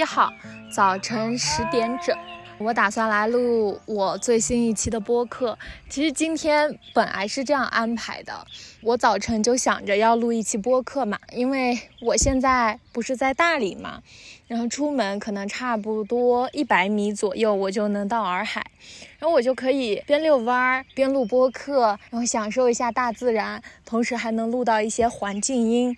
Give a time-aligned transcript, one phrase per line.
[0.00, 0.32] 七号
[0.72, 2.16] 早晨十点整。
[2.56, 5.58] 我打算来录我最新一期的播客。
[5.90, 8.32] 其实今天本来是这样安排的，
[8.80, 14.00] 我早晨就想着要录一期播客嘛，因为我现在不是在大理嘛，
[14.46, 18.64] 然后出门可能差不多一百米左右我就能到洱海，
[19.18, 25.94] 然后我就可以边遛弯儿边录播客，然后享受一下大自然，同时还能录到一些环境音。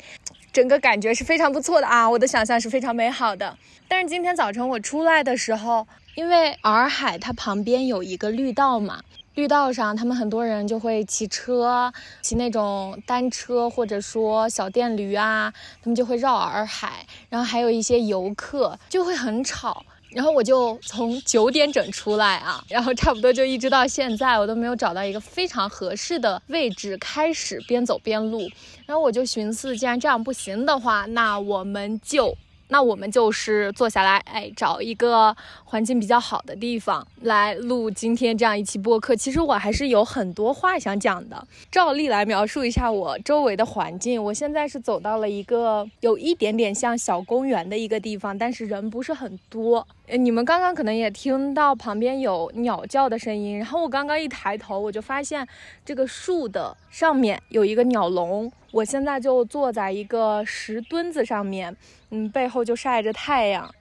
[0.52, 2.08] 整个感觉是非常不错的啊！
[2.08, 3.56] 我的想象是非常美好的。
[3.88, 9.02] 但是今天早晨我出来的时候，因为洱海它旁边有一个绿道嘛，
[9.34, 15.50] 绿道上他们很多人就会骑车，骑那种单车或者说小电驴啊，
[15.82, 19.82] 他们就会绕洱海，然后还有一些游客就会很吵。
[20.14, 28.48] 然后我就从九点整出来啊，然后差不多就一直到现在，我都没有找到一个非常合适的位置开始边走边录。
[28.86, 32.36] 然后我就寻思，既然这样不行的话，那我们就。
[32.68, 39.14] 那我们就是坐下来，哎，找一个环境比较好的地方来录今天这样一期播客。
[39.14, 41.46] 其实我还是有很多话想讲的。
[41.70, 44.24] 照例来描述一下我周围的环境。
[44.24, 49.86] 我现在是走到了一个有一点点像小公园的一个地方，但是人不是很多。
[50.08, 53.56] 呃，你们刚刚可能也听到旁边有鸟叫的声音。
[53.58, 55.46] 然后我刚刚一抬头，我就发现
[55.84, 58.50] 这个树的上面有一个鸟笼。
[58.72, 61.76] 我现在就坐在一个石墩子上面，
[62.10, 63.72] 嗯，背后就晒着太阳。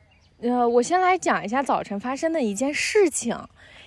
[0.42, 3.36] 呃，我先来讲一下早晨发生的一件事情。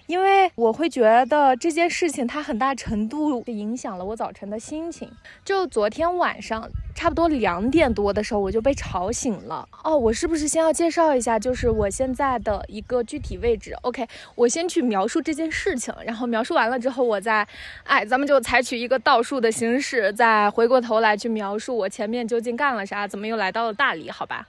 [0.07, 5.11] 因为我会觉得这件事情它很大程度影响了我早晨的心情。
[5.45, 9.67] 就昨天晚上差不多两点多的时候，我就被吵醒了。
[9.83, 17.47] 哦，我是不是先要介绍一下，就是我现在的一个具体位置？OK，我先去描述这件事情，然后描述完了之后，我再，
[17.85, 24.11] 哎，咱们就采取一个倒数的形式，再回过头来去描述我前面究竟干了啥，怎么又来到了大理？
[24.11, 24.47] 好吧，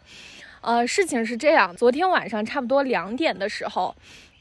[0.60, 3.96] 呃，事情是这样，昨天晚上差不多两点的时候。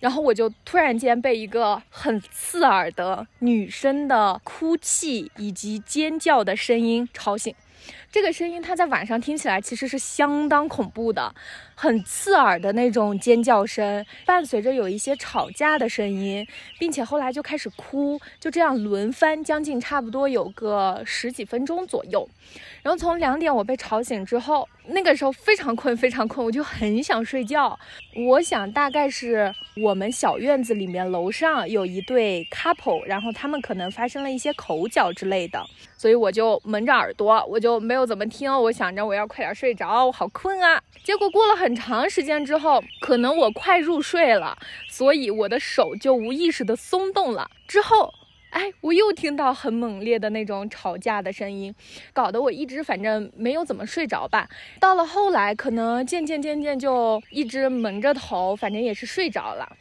[0.04, 7.54] 然后我就突然间被一个很刺耳的女生的哭泣以及尖叫的声音吵醒。
[8.12, 11.34] 这个声音它在晚上听起来其实是相当恐怖的，
[11.74, 16.46] 很刺耳的那种尖叫声，伴随着有一些吵架的声音，
[16.78, 22.28] 并且后来就开始哭，就这样轮番，将近差不多有个十几分钟左右。
[22.84, 27.76] 然后从两点我被吵醒之后，那个时候非常困，非常困，我就很想睡觉。
[28.28, 29.50] 我想大概是
[29.82, 35.64] 我们小院子里面楼上有一对 couple，然后他们可能发生了一些口角之类的，
[35.96, 38.52] 所以我就蒙着耳朵，我就没有怎么听。
[38.52, 40.78] 我想着我要快点睡着，我好困啊。
[41.02, 44.58] 结果过了很长时间之后，可能我快入睡了，
[44.90, 47.50] 所以我的手就无意识的松动了。
[47.66, 48.12] 之后。
[48.54, 51.74] 哎，我又听到很猛烈的那种吵架的声音，
[52.12, 54.48] 搞得我一直反正没有怎么睡着吧。
[54.78, 59.76] 到了后来，可能渐渐渐渐就一直蒙着头，反正也是睡着了。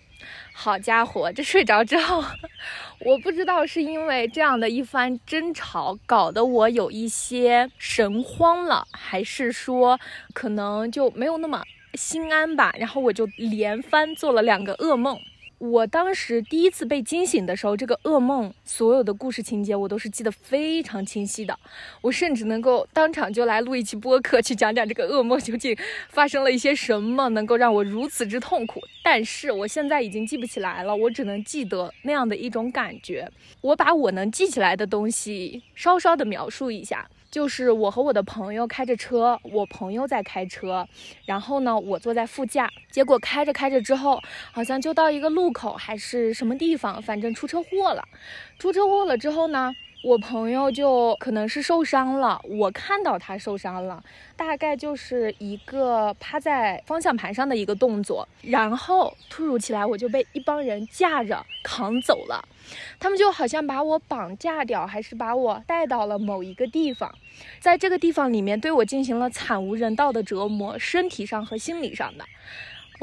[0.54, 2.24] 好家伙，这睡着之后，
[3.06, 10.00] 我不知道是因为这样的一番争吵搞得我有一些神慌了，还是说
[10.34, 11.62] 可能就没有那么
[11.94, 12.74] 心安吧。
[12.80, 15.20] 然后我就连番做了两个噩梦。
[15.64, 21.58] 我当时第一次被惊醒的时候，这个噩梦所有的故事情节我都是记得非常清晰的，
[22.02, 25.74] 我甚至能够当场就来录一期播客，去讲讲这个噩梦究竟
[26.10, 28.82] 发生了一些什么，能够让我如此之痛苦。
[29.06, 33.32] 但是我现在已经记不起来了，我只能记得那样的一种感觉。
[33.62, 37.10] 我把我能记起来的东西稍稍的描述一下。
[37.34, 40.88] 就是我和我的朋友开着车，我朋友在开车，
[41.26, 42.70] 然后呢，我坐在副驾。
[42.92, 44.20] 结果开着开着之后，
[44.52, 48.08] 好像就到一个路口还是什么地方，反正出车祸了。
[48.60, 49.74] 出车祸了之后呢？
[50.04, 54.04] 我朋友就可能是受伤了，我看到他受伤了，
[54.36, 62.44] 大概就是一个趴在方向盘上的一个动作，然后突如其来我就被一帮人架着扛走了，
[63.00, 67.10] 他们就好像把我绑架掉，还是把我带到了某一个地方，
[67.62, 72.26] 在这个地方里面对我进行了惨无人道的折磨，身体上和心理上的。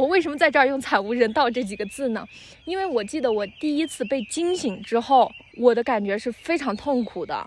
[0.01, 2.27] 我为什么在这儿用“惨无人道”这几个字呢？
[2.65, 7.47] 因为我记得我第一次被惊醒之后，我的感觉是非常痛苦的。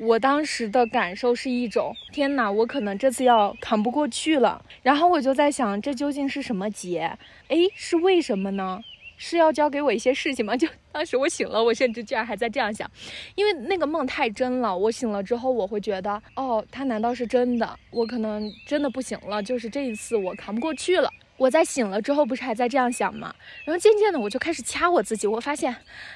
[0.00, 4.64] 我当时的感受是一种天哪，我可能这次要扛不过去了。
[4.82, 7.16] 然后我就在想，这究竟是什么劫？
[7.48, 8.80] 诶，是为什么呢？
[9.16, 10.56] 是要交给我一些事情吗？
[10.56, 12.88] 就当时我醒了，我甚至居然还在这样想，
[13.34, 14.76] 因为那个梦太真了。
[14.76, 17.78] 我醒了之后，我会觉得，哦，他难道是真的？
[17.90, 21.10] 我可能真的不行了，就是这一次我扛不过去了。
[21.38, 23.34] 我在醒了之后，不是还在这样想吗？
[23.64, 25.26] 然后渐渐的，我就开始掐我自己。
[25.26, 25.74] 我发现，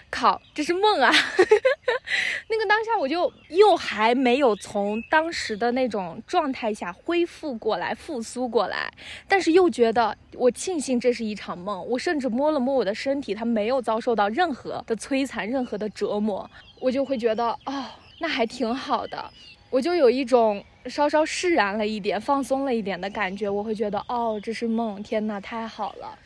[0.08, 1.10] 靠，这是梦啊！
[2.48, 8.88] 那个当下，我就又还没有从当时的那种状态下恢复过来、复苏过来，
[9.26, 11.84] 但是又觉得我庆幸这是一场梦。
[11.88, 17.84] 我甚至摸了摸我的身体，它没有遭受到任何的摧残、任何的折磨，我就会觉得，哦，
[18.18, 19.30] 那还挺好的。
[19.70, 20.64] 我就有一种。
[20.88, 26.16] 稍稍释然了一点，放松了一点的感觉，我会觉得哦，这是梦，天哪，太好了。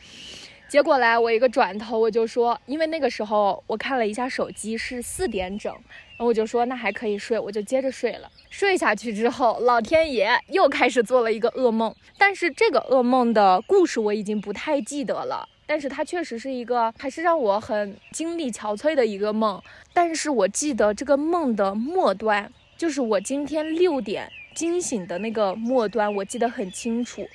[0.69, 8.29] 结果来，我一个转头，我就说，因为那个时候我看了一下手机是四点整，然后我就说那还可以睡，我就接着睡了。
[8.51, 19.63] 睡下去之后，老天爷又开始做了一个噩梦，但是这个噩梦的故事我已经不太记得了，但是它确实是一个还是让我很精力憔悴的一个梦。
[19.93, 24.29] 但是我记得这个梦的末端，就是我今天六点。
[24.53, 27.25] 惊醒的那个末端，我记得很清楚，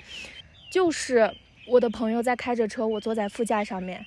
[0.71, 1.35] 就是
[1.67, 4.05] 我的朋友在开着车，我坐在副驾上面，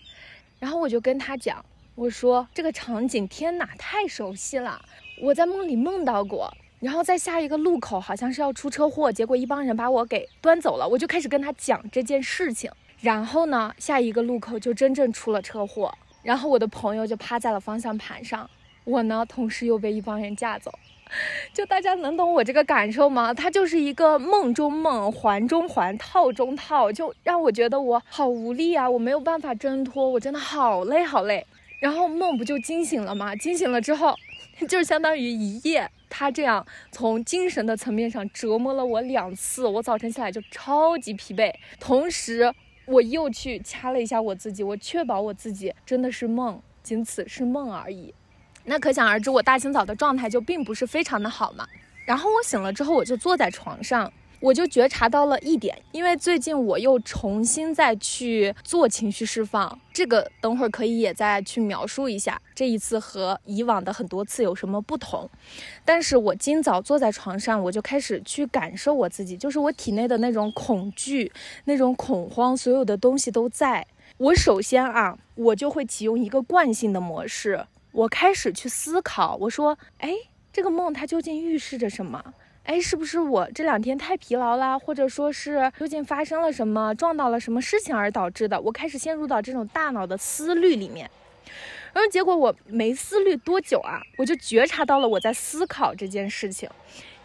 [0.59, 1.65] 然后我就跟他讲，
[1.95, 4.79] 我说这个场景，天哪，太熟悉了，
[5.23, 6.53] 我在梦里梦到过。
[6.79, 12.71] 然后在下一个路口，好像是要出车祸，结果一帮人把我给端走了，我就开始跟他讲这件事情。
[13.01, 15.94] 然后呢，下一个路口就真正出了车祸，
[16.24, 18.50] 然后我的朋友就趴在了方向盘上，
[18.84, 20.72] 我呢，同时又被一帮人架走。
[21.51, 23.34] 就大家能懂我这个感受吗？
[23.34, 28.88] 它就是一个梦中梦，环中环，套中套，就让我觉得我好无力啊！
[28.88, 31.44] 我没有办法挣脱，我真的好累好累。
[31.80, 33.36] 然后梦不就惊醒了吗？
[33.36, 34.16] 惊醒了之后，
[34.69, 39.66] 就相当于一夜，他这样从精神的层面上折磨了我两次。
[39.66, 42.54] 我早晨起来就超级疲惫，同时
[42.89, 48.13] 我又去掐了一下我自己，我确保我自己真的是梦，仅此是梦而已。
[48.65, 51.68] 那可想而知，我大清早的状态就并不是非常的好嘛。
[52.06, 65.30] 然后我醒了之后，我就坐在床上，我就觉察到了一点，因为最近我又重新再去做情绪释放，这个等会儿可以也再去描述一下，这一次和以往的很多次有什么不同。
[65.83, 71.31] 但是我今早坐在床上，我就开始去感受我自己，就是我体内的那种恐惧、
[71.65, 73.86] 那种恐慌，所有的东西都在。
[74.18, 77.65] 我首先啊，我就会启用一个惯性的模式。
[77.91, 80.13] 我开始去思考，我说，哎，
[80.53, 82.33] 这个梦它究竟预示着什么？
[82.69, 88.62] 哎，是不是我这两天太疲劳啦，或者说是究竟发生了什么，撞到了什么事情而导致的？
[88.62, 91.10] 我开始陷入到这种大脑的思虑里面。
[91.92, 96.69] 然后结果我没思虑多久啊，我就觉察到了我在思考这件事情，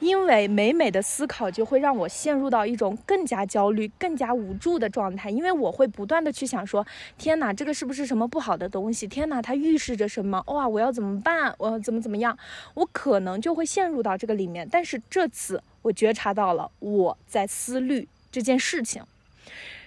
[0.05, 6.87] 因为每每的思考就会让我陷入到一种更加焦虑、更加无助的状态，因为我会不断的去想说，
[7.17, 9.07] 天哪，这个是不是什么不好的东西？
[9.07, 10.45] 天哪，它预示着什么？
[10.49, 11.55] 哇， 我要怎么办？
[11.57, 12.37] 我要怎么怎么样？
[12.75, 14.69] 我可能就会陷入到这个里面。
[14.71, 19.03] 但是这次我觉察到了我在思虑这件事情。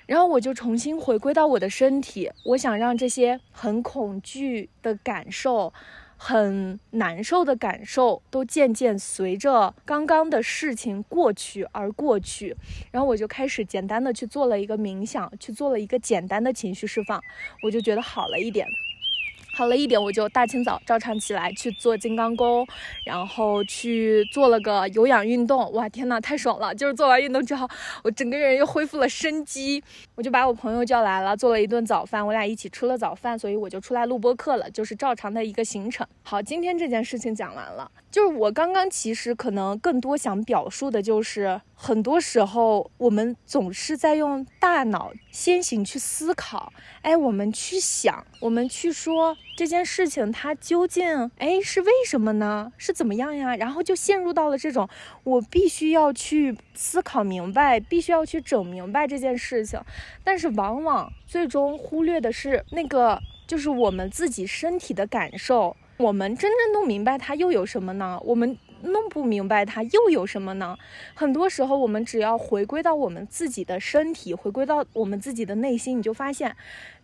[0.07, 5.73] 然后我就重新回归到我的身体，我想让这些很恐惧的感受、
[6.17, 12.55] 很难受的感受都渐渐随着刚刚的事情过去而过去。
[12.91, 17.21] 然后我就开始简单的去做了一个冥想，去做了一个简单的情绪释放，
[17.63, 18.67] 我就觉得好了一点。
[19.57, 22.63] 好了一点，我就大清早照常起来去做金刚功，
[23.03, 25.73] 然后去做了个有氧运动。
[25.73, 26.75] 哇，天呐，太爽了！
[26.75, 27.67] 就是做完运动之后，
[28.03, 29.83] 我整个人又恢复了生机。
[30.13, 36.05] 我就把我朋友叫来了，做了一顿早饭，我俩一起吃了早饭，所以我就出来录播课了，就是照常的一个行程。
[36.21, 37.89] 好，今天这件事情讲完了。
[38.11, 52.73] 就是我刚刚其实可能更多想表述的就是，很多时候我们总是在用大脑先行去思考，哎，我们去想，我们去说这件事情它究竟哎是为什么呢？
[52.77, 53.55] 是怎么样呀？
[53.55, 54.89] 然后就陷入到了这种
[55.23, 59.79] 我必须要去思考明白，必须要去整明白这件事情，
[60.23, 65.77] 但是往往最终忽略的是那个就是我们自己身体的感受。
[65.97, 68.19] 我们真正弄明白它又有什么呢？
[68.23, 70.77] 我们弄不明白它又有什么呢？
[71.13, 76.55] 很多时候，我们只要回归到我们自己的身体，回归到我们自己的内心，你就发现，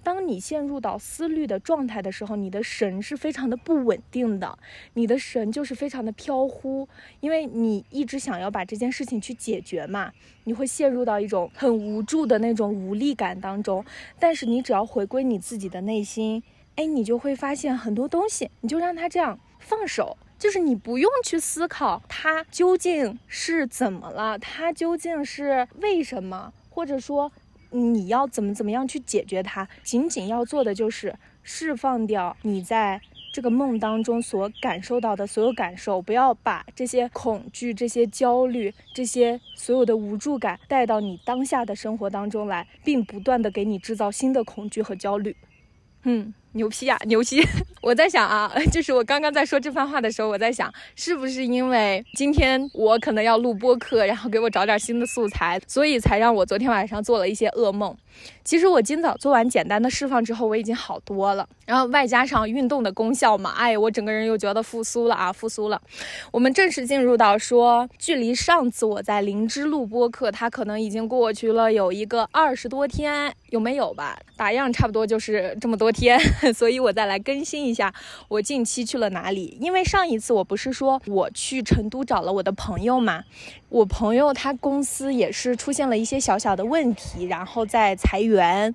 [0.04, 4.58] 当你陷入到思虑的状态的时候，你的神是非常的不稳定的，
[4.94, 6.88] 你的神就是非常的飘忽，
[7.20, 10.12] 因为你一直想要把这件事情去解决嘛，
[10.44, 13.84] 你会陷入到一种很无助的那种无力感当中。
[14.20, 16.44] 但是你只要回归你自己的内心。
[16.76, 27.32] 哎，你就会发现很多东西，你就让它这样放手，就是你不用去思考他究竟是怎么了，他究竟是为什么，或者说
[27.70, 33.00] 你要怎么怎么样去解决它，仅仅要做的就是释放掉你在
[33.34, 45.38] 这个梦当中所感受到的所有感受，不要把这些恐惧、这些焦虑、这些所有的无助感带到你当下的生活当中来，并不断的给你制造新的恐惧和焦虑。
[46.04, 47.42] 嗯，牛批呀，牛批！
[47.82, 57.96] 我在想啊， 就是我刚刚在说这番话的时候，我在想，是不是因为今天我可能要录播课，然后给我找点新的素材，所以才让我昨天晚上做了一些噩梦。
[58.44, 61.48] 其实我今早做完简单的释放之后，我已经好多了。
[61.66, 65.82] 然后外加上运动的功效嘛，哎，我整个人又觉得复苏了啊，复苏了。
[66.32, 74.20] 我们正式进入到说，距离上次我在灵芝录播课，它可能已经过去了有一个二十多天，有没有吧？
[74.38, 76.20] 打样差不多就是这么多天，
[76.54, 77.94] 所以我再来更新一下
[78.28, 79.58] 我近期去了哪里。
[79.62, 83.24] 因为上一次我不是说我去成都找了我的朋友嘛，
[83.70, 88.74] 我朋友他公司也是出现了一些小小的问题，然后在裁员。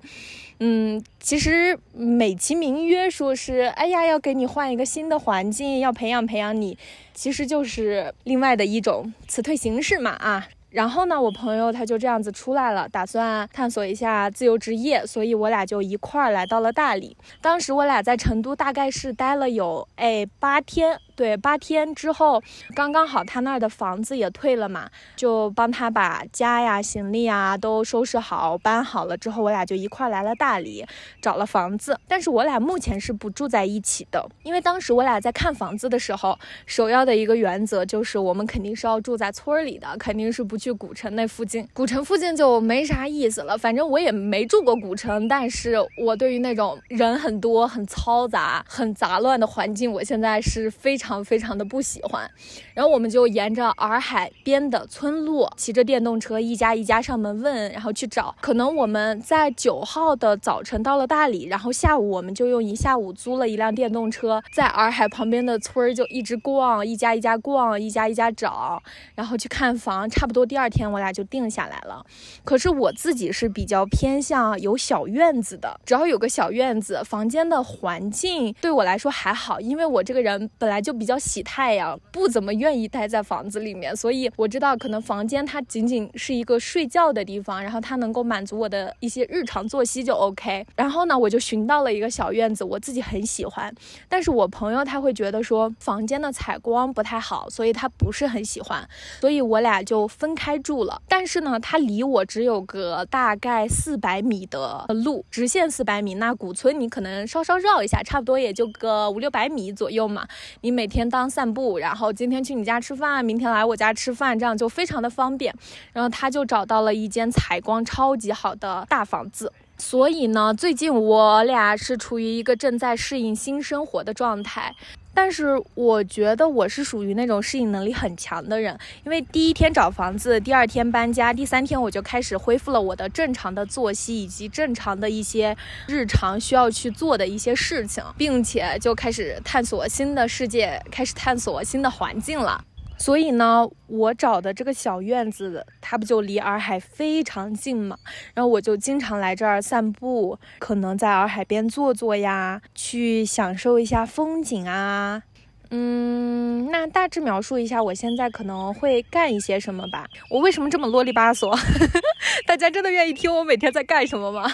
[0.61, 6.77] 嗯，其实美其名曰说是，哎呀，要给你换一个新的环境，要培养培养你，
[7.13, 10.49] 其实就是另外的一种辞退形式嘛啊。
[10.69, 17.17] 然后呢，我朋友他就这样子出来了，打算探索一下自由职业，所以我俩就一块儿来到了大理。
[17.41, 20.99] 当时我俩在成都大概是待了有哎八天。
[21.19, 22.41] 对，八天之后，
[22.73, 30.85] 刚刚好他那儿的房子也退了嘛，就帮他把家呀、行李啊都收拾好、搬好了之后，我俩就一块来了大理，
[31.21, 31.99] 找了房子。
[32.07, 41.67] 但是我俩目前是不住在一起的，因为当时我俩在看房子的时候，首要的一个原则就是我们肯定是要住在村里的，肯定是不去古城那附近。
[41.73, 43.57] 古城附近就没啥意思了。
[43.57, 51.08] 反正我也没住过古城，但是我对于那种人很多、很嘈杂、很杂乱的环境，我现在是非常。
[51.09, 52.29] 常非常的不喜欢，
[52.75, 58.35] 然后我们就沿着洱海边的村路，骑着电动车一家一家上门问，然后去找。
[58.39, 68.79] 可能我们在九号的早晨到了大理，然后下午我们就用一下午租了一辆电动车，在洱海旁边的村儿就一直逛，一家一家逛，一家一家找，
[69.15, 70.07] 然后去看房。
[70.07, 72.05] 差不多第二天我俩就定下来了。
[72.43, 80.98] 可是我自己是比较偏向有小院子的，只要有个小院子，房间的环境对我来说还好，因为我这个人本来就。
[80.99, 90.65] 比较喜太阳，不怎么愿意待在房子里面，所以我知道可能房间它仅仅是一个睡觉的地方，然后它能够满足我的一些日常作息就 OK。
[90.75, 93.73] 然后呢，我就寻到了一个小院子，我自己很喜欢，
[94.09, 98.87] 但是我朋友他会觉得说房间的采光不太好，所以他不是很喜欢，
[99.21, 101.01] 所以我俩就分开住了。
[101.07, 106.15] 但是呢，他离我只有个大概四百米的路，直线四百米。
[106.15, 110.27] 那古村你可能稍稍绕一下，差不多也就个五六百米左右嘛。
[110.61, 115.53] 你每天当散步，然后今天去你家吃饭，明天来我家吃饭，这样就非常的方便。
[115.91, 119.51] 然后他就找到了一间采光超级好的大房子。
[119.77, 124.73] 所以呢，最近我俩是处于一个正在适应新生活的状态。
[125.13, 135.55] 但是我觉得我是属于那种适应能力很强的人，因为第一天找房子，第二天搬家，第三天我就开始恢复了我的正常的作息以及正常的一些
[135.87, 142.63] 日常需要去做的一些事情，并且就开始探索新的世界，开始探索新的环境了。
[142.99, 147.97] 所以呢，我找的这个小院子，它不就离洱海非常近嘛？
[148.35, 155.23] 然后我就经常来这儿散步，可能在洱海边坐坐呀，去享受一下风景啊。
[155.71, 160.05] 嗯，那大致描述一下我现在可能会干一些什么吧。
[160.29, 161.57] 我为什么这么啰里吧嗦？
[162.45, 164.51] 大家真的愿意听我每天在干什么吗？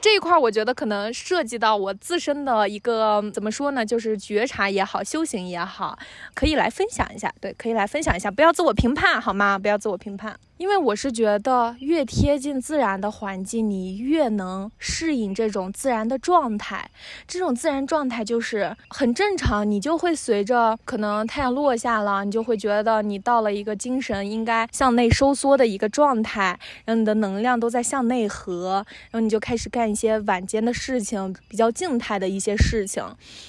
[0.00, 5.98] 这一块我觉得可能涉及到我自身的一个怎么说呢，就是觉察也好，修行也好，
[6.34, 7.32] 可以来分享一下。
[7.40, 9.58] 对，可以来分享一下，不要自我评判，好吗？
[9.58, 10.38] 不要自我评判。
[10.60, 16.90] 因为我是觉得，越贴近自然的环境，你越能适应这种自然的状态。
[17.26, 33.02] 这种自然状态就是很正常，你就会随着可能太阳落下了，你就会觉得你到了一个精神应该向内收缩的一个状态，然后你的能量都在向内合，然后你就开始干一些晚间的事情，比较静态的一些事情。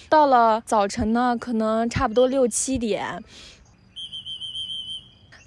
[0.07, 3.21] 到了早晨呢，可能差不多六七点。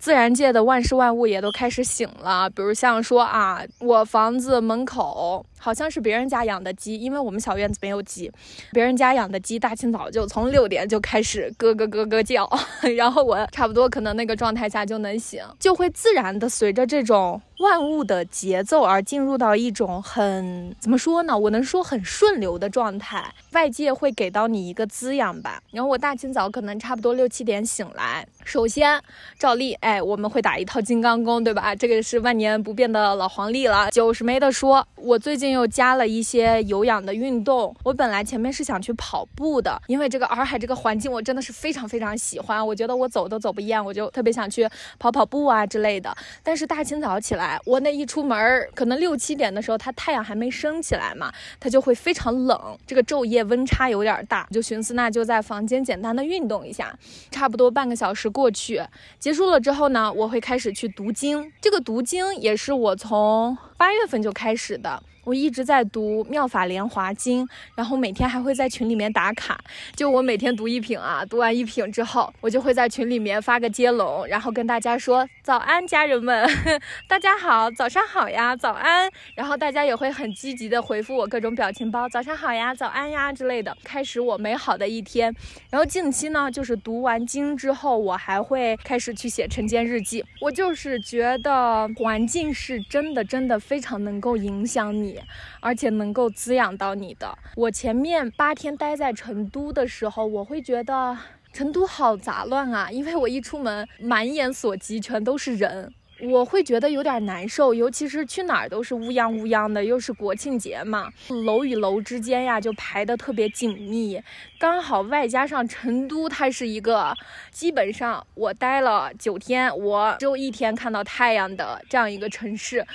[0.04, 5.42] 自然界的万事万物也都开始醒了，比如像说啊，我房子门口。
[5.64, 8.30] 好像是别人家养的鸡，因为我们小院子没有鸡，
[8.70, 12.46] 别人家养的鸡大清早就从六点就开始咯咯咯咯叫，
[12.98, 21.38] 然后我差不多可能那个状态下就能醒，就会自然的随着这种万物的节奏而进入到一种很怎么说呢？
[21.38, 25.62] 我能说很顺流的状态，外界会给到你一个滋养吧。
[25.70, 29.00] 然后我大清早可能差不多六七点醒来，首先
[29.38, 31.74] 照例哎，我们会打一套金刚功，对吧？
[31.74, 34.86] 这个是万年不变的老黄历了，就是没得说。
[35.04, 35.54] 我最近。
[35.54, 37.74] 又加了一些有氧的运动。
[37.84, 44.68] 我本来前面是想去跑步的，因为这个洱海这个环境我真的是非常非常喜欢，我觉得我走都走不厌，我就特别想去
[44.98, 46.12] 跑跑步啊之类的。
[46.42, 56.98] 但是大清早起来，我那一出门儿，可能六七点的时候，它太阳还没升起来嘛，它就会非常冷，这个昼夜温差有点大，就寻思那就在房间简单的运动一下，
[57.30, 58.82] 差不多半个小时过去，
[59.20, 61.52] 结束了之后呢，我会开始去读经。
[61.60, 65.02] 这个读经也是我从八月份就开始的。
[65.24, 69.58] 我一直在读《妙法莲华经》，然后每天还会在群里面打卡。
[69.96, 76.46] 就我每天读一品啊，读完一品之后，我就会在群里面发个接龙，然后跟大家说早安，家人们，
[77.08, 79.10] 大家好，早上好呀，早安。
[79.34, 85.34] 然后大家也会很积极的回复我各种表情包，早上好呀，早安呀之类的，开始我美好的一天。
[85.70, 90.24] 然后近期呢，就是读完经之后，我还会开始去写晨间日记。
[90.40, 95.13] 我就是觉得环境是真的，真的非常能够影响你。
[95.60, 97.36] 而且能够滋养到你的。
[97.56, 101.16] 我前面八天待在成都的时候，我会觉得
[101.52, 105.92] 成都好杂乱啊，因为我一出门，满眼所及全都是人。
[106.20, 111.10] 我会觉得有点难受，尤其是去哪儿都是乌泱乌泱的，又是国庆节嘛，
[111.44, 114.22] 楼与楼之间呀就排得特别紧密，
[114.56, 117.12] 刚好外加上成都，它是一个
[117.50, 122.86] 基本上我待了九天，我只有一天看到太阳的这样一个城市，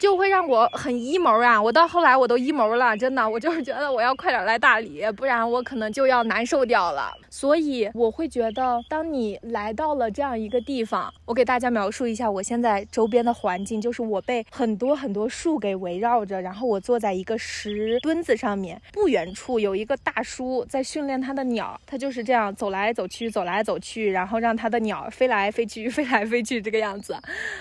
[0.00, 1.62] 就会让我很 emo 啊！
[1.62, 7.12] 我到后来我都 emo 了，真的，我就是觉得我要快点来大理，不然我可能就要难受掉了。
[7.30, 12.64] 所以我会觉得，当你来到了这样一个地方，我给大家描述一下我现在。
[12.64, 27.14] 在周边的环境，就是我被很多很多树给围绕着，然后我坐在一个石墩子上面，不远处有一个大叔在训练他的鸟，他就是这样走来走去，走来走去，然后让他的鸟飞来飞去，飞来飞去这个样子。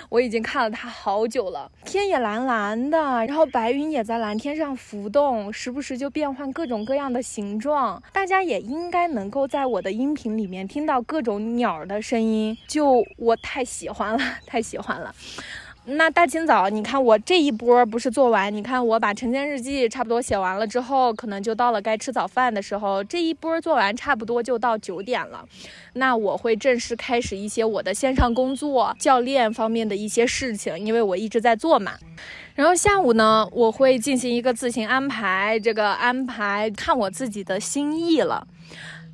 [0.07, 8.01] 我已经看了他好久了，天也蓝蓝的，然后白云也在蓝天上浮动，时不时就变换各种各样的形状。
[8.11, 15.13] 大家也应该能够在我的音频里面听到各种鸟的声音，就我太喜欢了，太喜欢了。
[15.85, 18.53] 那大清早，你看我这一波不是做完？
[18.53, 23.03] 你看我把晨间日记差不多写完了之后，可能就到了该吃早饭的时候。
[23.03, 25.45] 这一波做完，差不多就到九点了。
[25.93, 31.93] 那我会正式开始一些我的线上工作、教练方面的一些事情，因为我一直在做嘛。
[32.55, 38.47] 然后下午呢，我会进行一个自行安排，这个安排看我自己的心意了。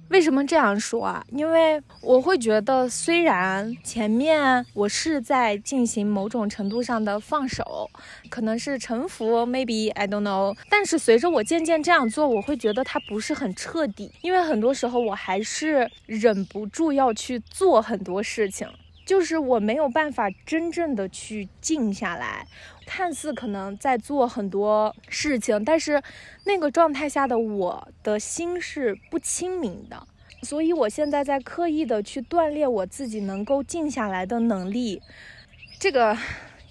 [0.10, 1.24] 为什么这样说啊？
[1.32, 7.90] 因为我会觉得，虽然前面我是在进行某种程度上的放手，
[8.30, 10.56] 可能是臣服，maybe I don't know。
[10.70, 18.68] 但是随着我渐渐这样做，我会觉得它不是很彻底，因为很多时候我还是忍不住要去做很多事情。
[19.06, 22.46] 就是我没有办法真正的去静下来，
[22.90, 26.02] 看似可能在做很多事情，但是
[26.46, 30.08] 那个状态下的我的心是不清明的，
[30.42, 35.00] 所以我现在在刻意的去锻炼我自己能够静下来的能力，
[35.80, 36.18] 这个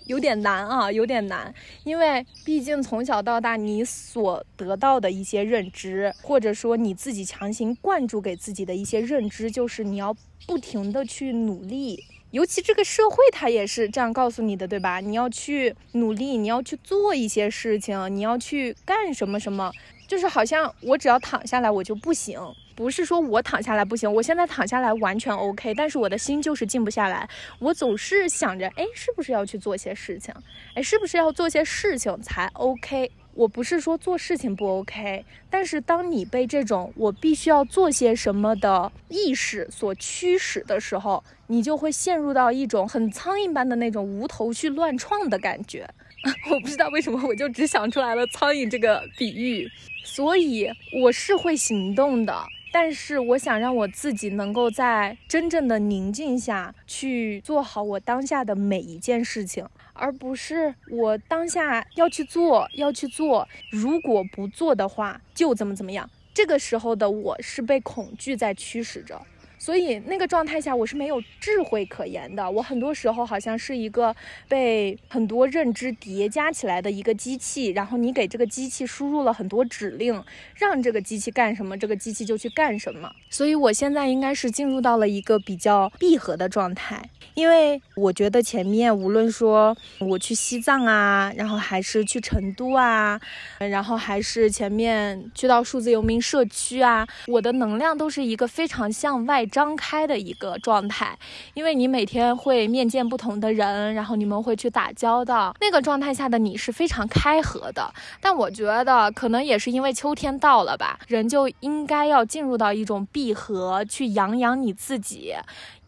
[0.09, 10.17] 有点难啊，有点难，因为毕竟从小到大你所得到的一些认知，或者说你自己强行灌注给自己的一些认知，就是你要
[10.47, 12.03] 不停的去努力。
[12.31, 15.01] 尤其这个社会，它也是这样告诉你的，对吧？
[15.01, 19.71] 你要去努力，你要去做一些事情，你要去干什么什么，
[20.07, 22.39] 就是好像我只要躺下来，我就不行。
[22.79, 27.29] 不是说我躺下来不行，我现在躺下来完全 OK，但是我的心就是静不下来。
[27.59, 30.33] 我总是想着，哎，是不是要去做些事情？
[30.75, 33.11] 哎，是不是要做些事情才 OK？
[33.35, 45.89] 我不是说做事情不 OK，但是当你被这种我必须要做些什么的意识所驱使的时候，你就会陷入到一种很苍蝇般的那种无头绪乱撞的感觉。
[46.49, 49.69] 我不知道为什么，我就只想出来了苍蝇这个比喻，
[50.05, 50.71] 所以
[51.03, 52.41] 我是会行动的。
[52.81, 63.49] 但是我想让我自己能够在真正的宁静下去做好我当下的每一件事情，而不是我当下要去做，要去做。
[63.73, 66.09] 如果不做的话，就怎么怎么样。
[66.33, 69.21] 这个时候的我是被恐惧在驱使着。
[69.59, 72.49] 所以那个状态下，我是没有智慧可言的。
[72.49, 74.15] 我很多时候好像是一个
[74.49, 80.23] 被很多认知叠加起来的一个机器，然后你给这个机器输入了很多指令，
[80.55, 83.11] 让这个机器干什么，这个机器就去干什么。
[83.29, 87.03] 所以我现在应该是进入到了一个比较闭合的状态，
[87.35, 93.21] 因为我觉得前面无论说我去西藏啊，然后还是去成都啊，
[93.59, 99.48] 然后还是前面去到数字游民社区啊，我的能量都是一个非常向外。
[99.49, 101.19] 张开的一个状态，
[101.55, 107.93] 因为你每天会面见不同的人，然后你们会去打交道，那个状态下的你是非常开合的。
[108.21, 115.35] 但我觉得可能也是因为秋天到了吧，人就应该要进入到一种闭合，去养养你自己。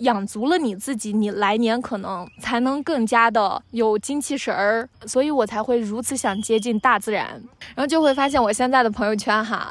[0.00, 7.26] 养足了你自己，你来年可能才能更加的有精气神儿，所以我才会如此想接近大自然。
[7.74, 9.70] 然后就会发现我现在的朋友圈哈，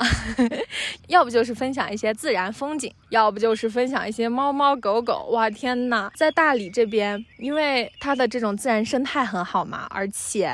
[1.08, 5.30] 要不就是分享一些自然风景，要不就是分享一些猫猫狗狗。
[5.32, 10.54] 哇天呐，在大理这边，因为它的这种自然生态很好嘛，而且。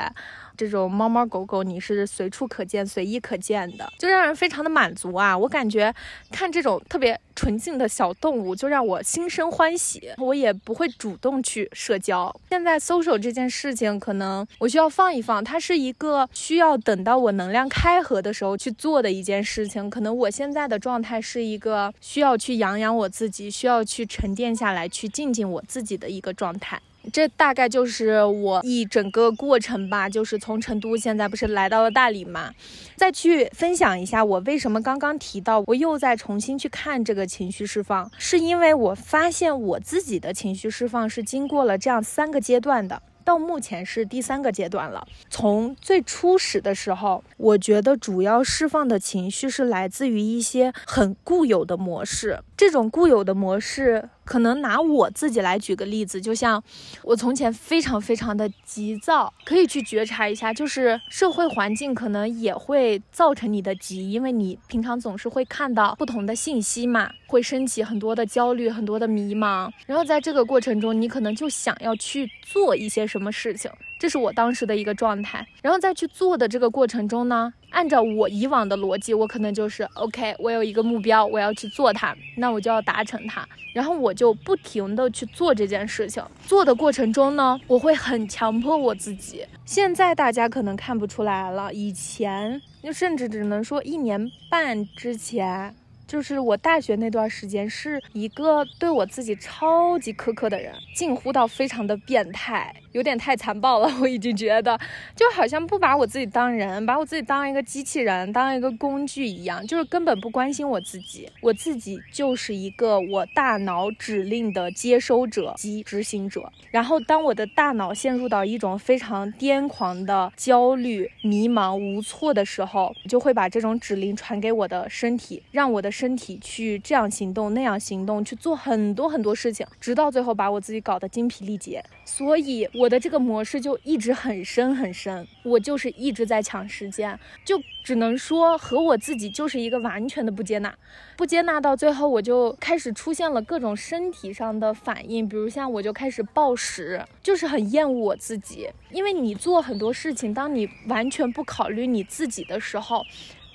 [0.55, 5.37] 这种猫猫狗狗你是随处可见、随意可见的，就让人非常的满足啊！
[5.37, 5.93] 我感觉
[6.31, 10.09] 看这种特别纯净的小动物，就让我心生欢喜。
[10.17, 12.33] 我也不会主动去社交。
[12.49, 19.89] 现在搜索这件事情，可能我需要放一放，它是一个需要等到我能量开合的时候去做的一件事情。
[19.89, 26.79] 可能我现在的状态是一个需要去养养我自己，需要去沉淀下来，去静静我自己的一个状态。
[27.11, 32.53] 这大概就是我一整个过程吧，就是从成都现在不是来到了大理嘛，
[32.95, 43.01] 再去分享一下我为什么刚刚提到我又在重新去看这个情绪释放，是因为我发现我自己的情绪释放是经过了这样三个阶段的。
[43.23, 45.07] 到目前是第三个阶段了。
[45.31, 52.39] 从最初始的时候，我觉得主要释放的情绪是来自于一些很固有的模式。
[52.55, 56.61] 这种固有的模式，可能拿我自己来举个例子，就像
[57.03, 69.71] 我从前非常非常的急躁，可以去觉察一下，就是社会环境可能也会造成你的急，因为你平常总是会看到不同的信息嘛，会升起很多的焦虑，很多的迷茫。
[69.85, 73.05] 然后在这个过程中，你可能就想要去做一些。
[73.05, 73.69] 什么事情？
[73.97, 75.45] 这是我当时的一个状态。
[75.61, 83.47] 然后在去做的这个过程中呢，按照我以往的逻辑，我可能就是 OK，我有一个目标，我要去做它，那我就要达成它。
[83.73, 86.23] 然后我就不停的去做这件事情。
[86.45, 89.45] 做的过程中呢，我会很强迫我自己。
[89.65, 95.75] 现在大家可能看不出来了，以前就甚至只能说一年半之前。
[96.07, 103.91] 就是我大学那段时间是一个对我自己超级苛刻的人，近乎到非常的变态，有点太残暴了。
[103.99, 104.79] 我已经觉得，
[105.15, 111.27] 就好像不把我自己当人，把我自己当一个机器人，当一个工具一样，就是根本不关心我自己。
[111.41, 116.51] 我自己就是一个我大脑指令的接收者及执行者。
[116.69, 125.94] 然后当我的大脑陷入到一种非常癫狂的焦虑、迷茫、无措的时候，就会把这种指令传给我的身体，让我的。
[125.97, 131.81] 身体去这样行动那样行动，去做很多很多事情，直到最后把我自己搞得精疲力竭。
[132.03, 140.75] 所以我的这个模式就一直很深很深，我就是一直在抢时间，就只能说和我自己就是一个完全的不接纳，
[141.15, 153.01] 不接纳到最后我就开始出现了各种身体上的反应，比如像我就开始暴食，就是很厌恶我自己，因为你做很多事情，当你完全不考虑你自己的时候。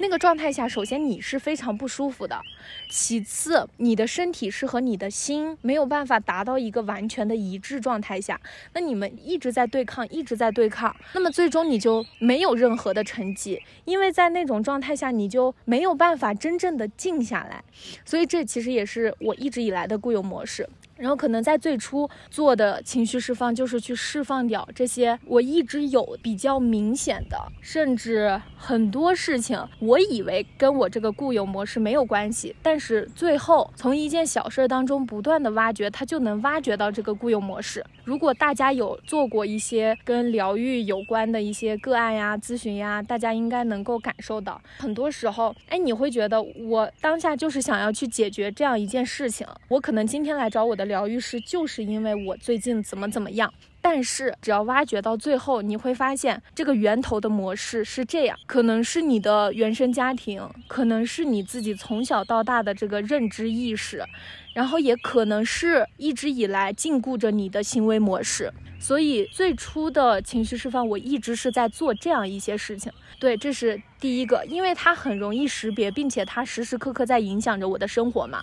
[0.00, 2.40] 那个状态下，首先你是非常不舒服的，
[2.88, 8.40] 其次你的身体是和你的心没有办法达到一个完全的一致状态下，
[8.72, 17.62] 那你们一直在对抗，一直在对抗，那么最终你就没有任何的成绩，因为在那种状态下你就没有办法真正的静下来，
[18.06, 20.66] 所以这其实也是我一直以来的固有模式。
[21.00, 37.82] 然后可能在最初做的情绪释放，就是去释放掉这些我一直有比较明显的，甚至很多事情，我以为跟我这个固有模式没有关系，但是最后从一件小事当中不断的挖掘，它就能挖掘到这个固有模式。
[38.04, 50.89] 如果大家有做过一些跟疗愈有关的一些个案呀、咨询呀，大家应该能够感受到，很多时候，哎，你会觉得我当下就是想要去解决这样一件事情，我可能今天来找我的。
[50.90, 64.04] 疗愈师就是因为我最近怎么怎么样，但是只要挖掘到最后，你会发现这个源头的模式是这样，可能是你的原生家庭，可能是你自己从小到大的这个认知意识，
[64.52, 68.52] 然后也可能是一直以来禁锢着你的行为模式。
[68.78, 72.90] 所以最初的情绪释放，我一直是在做这样一些事情。
[73.18, 78.42] 对，这是第一个，因为它很容易识别，并且它时时刻刻在影响着我的生活嘛。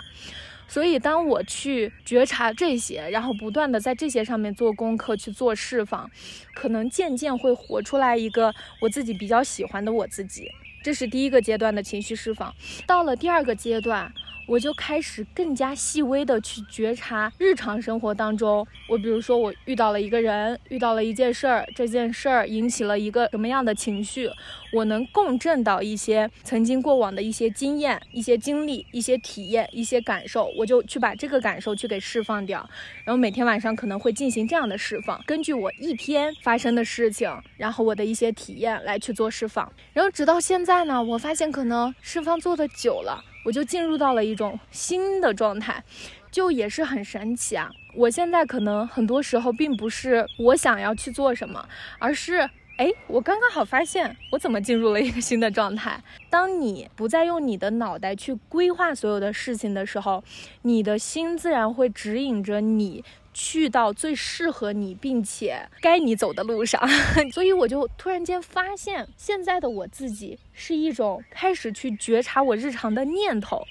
[0.67, 6.09] 所以，当我去觉察这些，然后不断的在这些上面做功课，去做释放，
[6.53, 10.51] 可能渐渐会活出来一个我自己比较喜欢的我自己。
[10.83, 12.53] 这是第一个阶段的情绪释放。
[12.85, 14.13] 到了第二个阶段，
[14.47, 24.29] 我就开始更加细微的去觉察日常生活当中，我比如说我遇到了一个人，遇到了一件事儿，这件事儿引起了一个什么样的情绪，
[24.71, 32.67] 我能共振到一些曾经过往的一些经验、一些经历、一些体验、一些感受，我就去把这个感受去给释放掉，
[33.03, 43.21] 然后每天晚上可能会进行这样的释放，根据我一天发生的事情，然后我的一些体验来去做释放，然后直到现在呢，我发现可能释放做的久了。
[43.47, 45.81] 我就进入到了一种新的状态，
[46.29, 47.71] 就也是很神奇啊！
[47.95, 51.65] 我现在可能很多时候并不是我想要去做什么，
[51.97, 52.39] 而是
[52.75, 56.03] 哎，我刚刚好发现我怎么进入了一个新的状态。
[56.29, 60.21] 当你不再用你的脑袋去规划所有的事情的时候，
[60.63, 63.01] 你的心自然会指引着你。
[63.39, 66.81] 去到最适合你并且该你走的路上，
[67.31, 73.63] 所以我就突然间发现，现在的我自己是一种开始去觉察我日常的念头。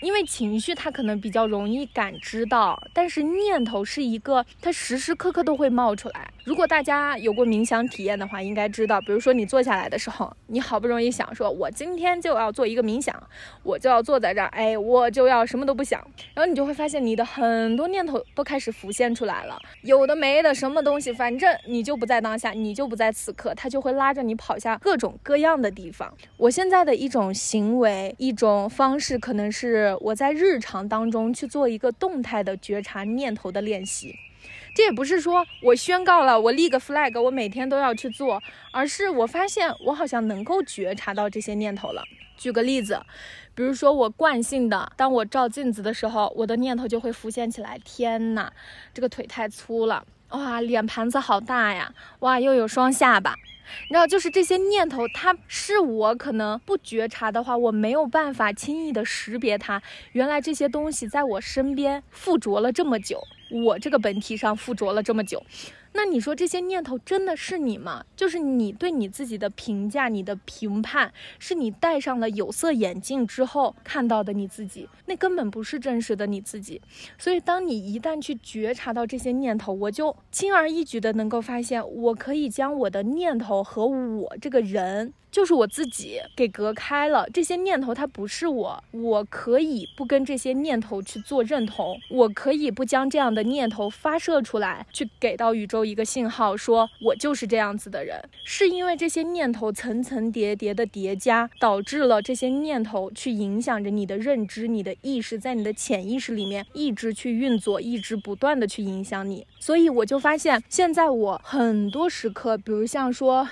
[0.00, 6.30] 因为情绪它可能比较容易感知到，但是念头是一个，它时时刻刻都会冒出来。
[6.44, 13.14] 如果大家有过冥想体验的话，应该知道，比如说你坐下来的时候，你好不容易想说，我今天就要做一个冥想，
[13.62, 16.00] 我就要坐在这儿，哎，我就要什么都不想，
[16.34, 26.12] 然后你就会发现你的很多念头都开始浮现出来了，有的没的什么东西，反正你就不在当下，你就不在此刻，它就会拉着你跑向各种各样的地方。
[26.36, 34.14] 我现在的一种行为，一种方式，可能是我在日常当中去做一个动态的觉察念头的练习，
[34.74, 42.02] 这也不是说我宣告了，我立个 flag，我每天都要去做，而是我发现我好像能够觉察到这些念头了。
[42.36, 42.98] 举个例子，
[43.54, 48.50] 比如说我惯性的，当我照镜子的时候，我的念头就会浮现起来：天哪，
[48.94, 53.34] 这个腿太粗了，哇，脸盘子好大呀，哇，又有双下巴。
[53.88, 59.82] 你知道就是这些念头，它是我可能不觉察的话，我没有办法轻易的识别它。
[60.12, 63.22] 原来这些东西在我身边附着了这么久，
[63.64, 65.44] 我这个本体上附着了这么久。
[65.92, 68.04] 那你说这些念头真的是你吗？
[68.16, 76.80] 就是你对你自己的评价、你的评判，是你戴上了有色眼镜之后看到的你自己，那根本不是真实的你自己。
[77.18, 85.12] 所以，当你一旦去觉察到这些念头，我就轻而易举的能够发现，我可以将我的念头和我这个人。
[85.30, 98.20] 就是我自己给隔开了这些念头，它不是我，我可以不跟这些念头去做认同，我可以不将这样的念头发射出来，去给到宇宙一个信号，说我就是这样子的人。
[98.44, 109.46] 是因为这些念头层层叠叠的叠加，导致了这些念头去影响着你的认知、你的意识，在你的潜意识里面一直去运作，一直不断的去影响你。
[109.58, 113.48] 所以我就发现，现在我很多时刻，比如像说。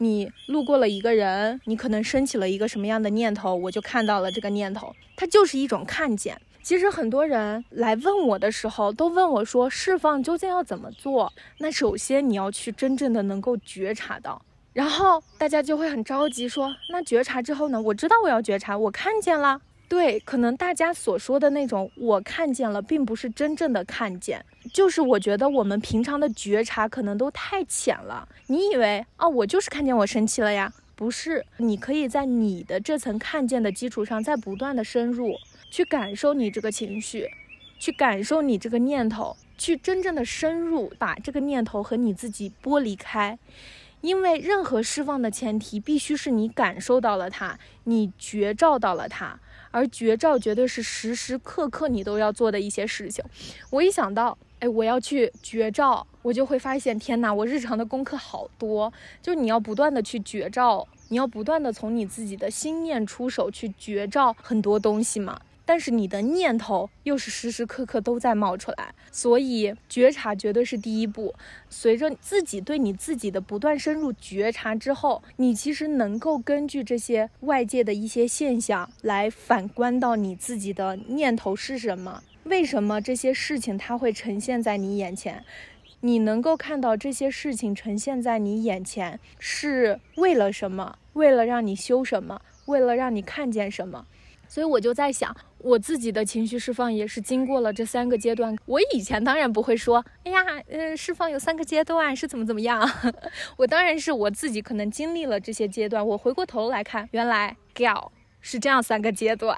[0.00, 6.40] 你路过了一个人，你可能升起了一个什么样的念头，我就看到了这个念头，它就是一种看见。
[6.68, 11.32] 其实很多人来问我的时候，都问我说，释放究竟要怎么做？
[11.60, 14.42] 那首先你要去真正的能够觉察到，
[14.74, 17.80] 然后大家就会很着急说，那觉察之后呢？
[17.80, 19.62] 我知道我要觉察，我看见了。
[19.88, 28.28] 对，可能大家所说的那种我看见了，并不是真正的看见，就是我觉得我们平常的觉察可能都太浅了。
[28.48, 30.70] 你以为哦，我就是看见我生气了呀？
[30.94, 35.32] 不是，你可以在你的这层看见的基础上，再不断的深入，
[35.70, 37.28] 去感受你这个情绪，
[37.78, 43.38] 去感受你这个念头，去真正的深入，把这个念头和你自己剥离开。
[44.00, 49.40] 因为任何释放的前提，必须是你感受到了它，你觉照到了它。
[49.70, 53.22] 而觉照绝对是时时刻刻你都要做的一些事情。
[53.70, 58.90] 我一想到，哎，我要去觉照，我就会发现，天哪，我日常的功课好多。
[59.20, 65.38] 就是你要不断的去觉照，你要不断的从你自己的心念出手去觉照很多东西嘛。
[65.68, 71.34] 但是你的念头又是时时刻刻都在冒出来，所以觉察绝对是第一步。
[71.68, 85.44] 随着自己对你自己的不断深入觉察之后，你其实能够根据这些外界的一些现象来反观到你自己的念头是什么，为什么这些事情它会呈现在你眼前，
[86.00, 90.96] 你能够看到这些事情呈现在你眼前是为了什么？
[91.12, 92.40] 为了让你修什么？
[92.64, 94.06] 为了让你看见什么？
[94.48, 98.56] 所以我就在想，我自己的情绪释放也是经过了这三个阶段。
[98.64, 102.90] 我以前当然不会说，哎呀，嗯，释放有三个阶段是怎么怎么样。
[103.58, 108.08] 我当然是我自己可能经历了这些阶段，我回过头来看，原来 gal
[108.40, 109.56] 是这样三个阶段。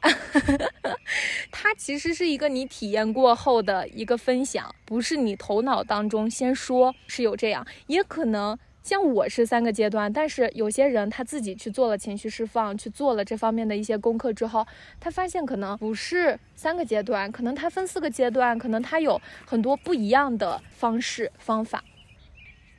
[1.53, 8.59] 它其实是一个你体验过后的一个分享，不是你头脑当中先说是有这样，也可能。
[8.83, 14.67] 像我是三个阶段，但是有些人他自己去做了情绪释放，去做了这方面的一些功课之后，
[14.99, 21.85] 他发现可能不是三个阶段，可能他分四个阶段，可能他有很多不一样的方式方法。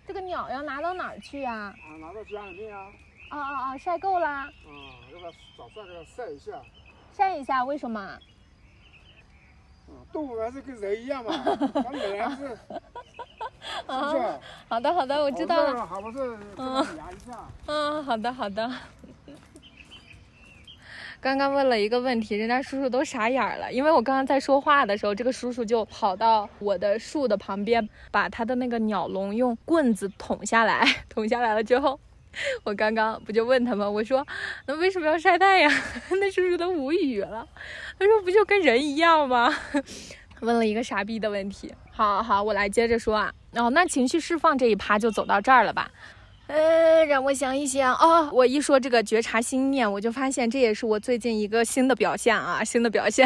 [0.08, 2.88] 这个鸟要拿到哪儿去呀、啊，拿到家里面啊，
[3.30, 3.78] 啊啊啊！
[3.78, 6.52] 晒够啦，嗯，要把早上给它晒一下。
[7.16, 8.18] 晒一下，为什么？
[9.92, 11.32] 嗯，动物还是跟人一样嘛，
[11.74, 12.56] 它冷还是， 是
[13.88, 14.18] 不是？
[14.18, 15.74] 啊，好的好的，我知道了。
[15.86, 18.72] 好热了，还不是好的好的。
[21.20, 32.00] 刚刚问了一个问题，人家叔叔都傻眼了，因为我刚刚在说话的时候，这个叔叔就跑到我的树的旁边，把他的那个鸟笼用棍子捅下来，捅下来了之后，
[32.64, 33.90] 我刚刚不就问他吗？
[33.90, 34.26] 我说
[34.66, 35.72] 那为什么要晒太阳？
[36.20, 37.48] 那叔叔都无语了，
[38.00, 39.54] 他说不就跟人一样吗？
[40.42, 41.72] 问了一个傻逼的问题。
[41.92, 43.32] 好好，我来接着说啊。
[43.54, 45.92] 哦，那情绪释放这一趴就走到这儿了吧？
[46.52, 48.30] 呃，让我想一想哦。
[48.34, 53.26] 我一说这个觉察心念，我就发现这也是我最近一个新的表现啊，新的表现。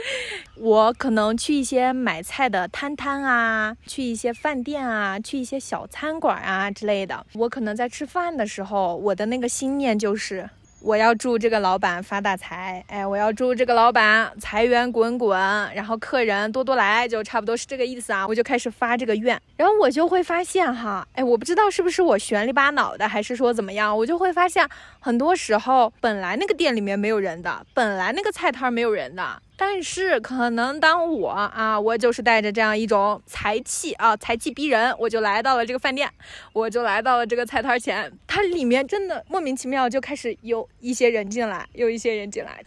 [0.56, 7.26] 我可能去一些买菜的摊摊啊，去一些饭店啊，去一些小餐馆啊之类的。
[7.34, 10.48] 我可能在吃饭的时候，我的那个心念就是。
[10.84, 15.38] 我要祝这个老板发大财，哎，我要祝这个老板财源滚滚，
[15.74, 18.26] 然后客人多多来，就差不多是这个意思啊。
[18.26, 24.68] 我就开始发这个愿，然后我就会发现哈，哎，我不知道是不是我旋里巴脑的，还是说怎么样，我就会发现
[24.98, 29.40] 很多时候本来那个店里面没有人的，本来那个菜摊没有人的。
[29.64, 36.10] 但是可能当我啊，我就是带着这样一种财气啊，财气逼人，我就来到了这个饭店，
[36.52, 42.60] 我就来到了这个菜摊前，它里面真的莫名其妙就开始有一些人进来，有一些人进来。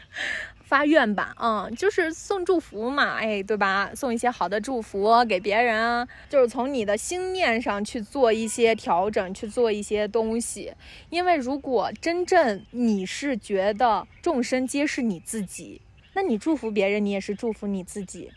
[0.62, 3.90] 发愿吧，嗯，就是送祝福嘛，哎，对吧？
[3.94, 10.74] 送一些好的祝福给别人，就是从你的心念上去做一些调整，去做一些东西。
[11.08, 15.80] 因为如果真正你是觉得众生皆是你自己，
[16.16, 18.30] 那你祝福别人，你也是祝福你自己。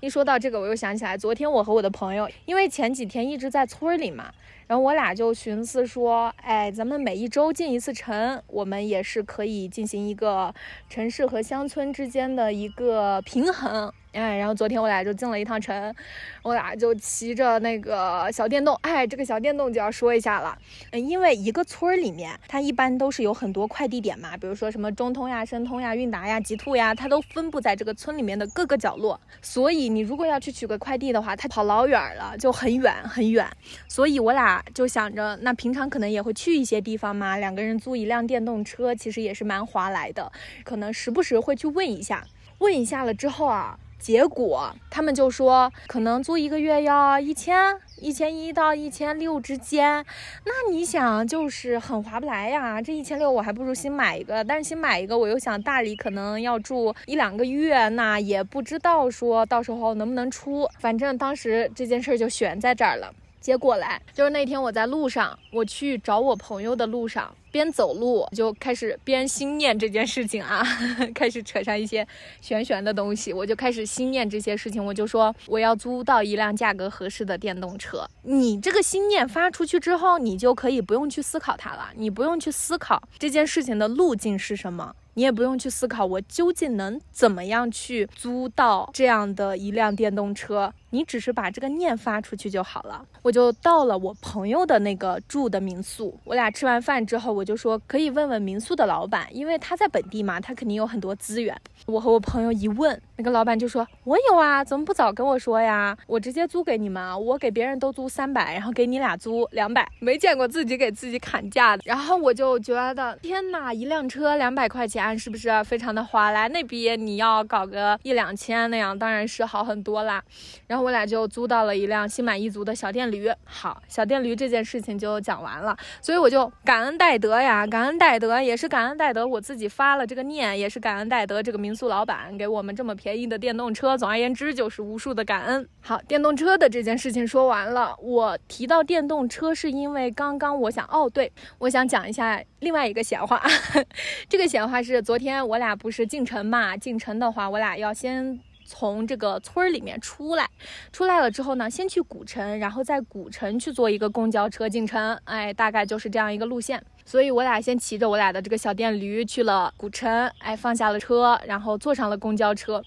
[0.00, 4.30] 一说到这个，我又想起来，昨天我和我的朋友，因为前几天一直在村里嘛，
[4.66, 10.54] 然后我俩就寻思说，哎，咱们每一周进一次城，我们也是可以进行一个
[10.90, 13.90] 城市和乡村之间的一个平衡。
[14.14, 15.94] 哎，然后昨天我俩就进了一趟城，
[16.42, 18.78] 我俩就骑着那个小电动。
[18.82, 20.56] 哎，这个小电动就要说一下了，
[20.92, 29.20] 嗯，因为一个村儿里面，它一般都是有很多快递点嘛，比如说什么中通呀、申通呀、韵达呀、极兔呀，它都分布在这个村里面的各个角落。
[29.42, 33.44] 所以你如果要去取个快递的话，它跑老远了，就很远很远。
[33.88, 40.30] 所以我俩就想着，那平常可能也会去一些地方嘛，两个人租一辆电动车，其实也是蛮划来的，
[40.62, 42.24] 可能时不时会去问一下。
[42.58, 43.76] 问一下了之后啊。
[44.04, 50.04] 结果他们就说，可能租一个月要一千一千一到一千六之间。
[50.44, 52.82] 那你想，就是很划不来呀。
[52.82, 60.68] 这一千六我还不如新买一个，但是新买一个我又想大理可能要住一两个月，那也不知道说到时候能不能出。
[60.78, 63.10] 反正当时这件事就悬在这儿了。
[63.40, 70.66] 结果来，就是那天我在路上，我去找我朋友的路上，边走路就开始边心念这件事情啊，
[71.14, 72.04] 开始扯上一些
[72.40, 78.04] 玄玄的东西，我就开始心念这些事情，我就说我要租到一辆价格合适的电动车。
[78.22, 84.92] 你这个心念发出去之后，你就可以不用去思考它了，你不用去思考这件事情的路径是什么。
[85.16, 93.04] 你也不用去思考我究竟能怎么样去租到这样的一辆电动车，你只是把这个念发出去就好了。
[93.20, 101.60] 我就到了我朋友的那个住的民宿，我俩吃完饭之后，我就说可以问问民宿的老板，因为他在本地嘛，他肯定有很多资源。
[101.86, 105.98] 我和我朋友一问，那个老板就说：“我有啊，怎么不早跟我说呀？
[106.06, 116.48] 我直接租给你们啊，我给别人都租三百，然后给你俩租两百，没见过自己给自己砍价的。”然后我就觉得，天哪，一辆车两百块钱，是不是非常的划来？
[116.48, 120.22] 那比你要搞个一两千那样，当然是好很多啦。
[120.68, 123.30] 然后我俩就租到了一辆心满意足的小电驴。
[123.44, 133.96] 好，小电驴这件事情就讲完了，所以我就感恩戴德呀，感恩戴德，也是感恩戴德，我自己发了这个念，也是感恩戴德这个民宿老板给我们这么便宜的电动车。
[133.96, 135.66] 总而言之，就是无数的感恩。
[135.80, 137.96] 好，电动车的这件事情说完了。
[138.00, 143.42] 我提到电动车，是因为刚刚我想，哦，对，我想讲一下另外一个闲话。
[144.28, 146.76] 这个闲话是昨天我俩不是进城嘛？
[146.76, 148.40] 进城的话，我俩要先。
[148.64, 150.48] 从这个村儿里面出来，
[150.92, 156.82] 出来了之后呢，先去古城，然后在古城去坐一个公交车进城，哎，大概就是这样一个路线。
[157.06, 162.82] 所以我俩先骑着我俩的这个小电驴去了古城，哎，放下了车，然后坐上了公交车。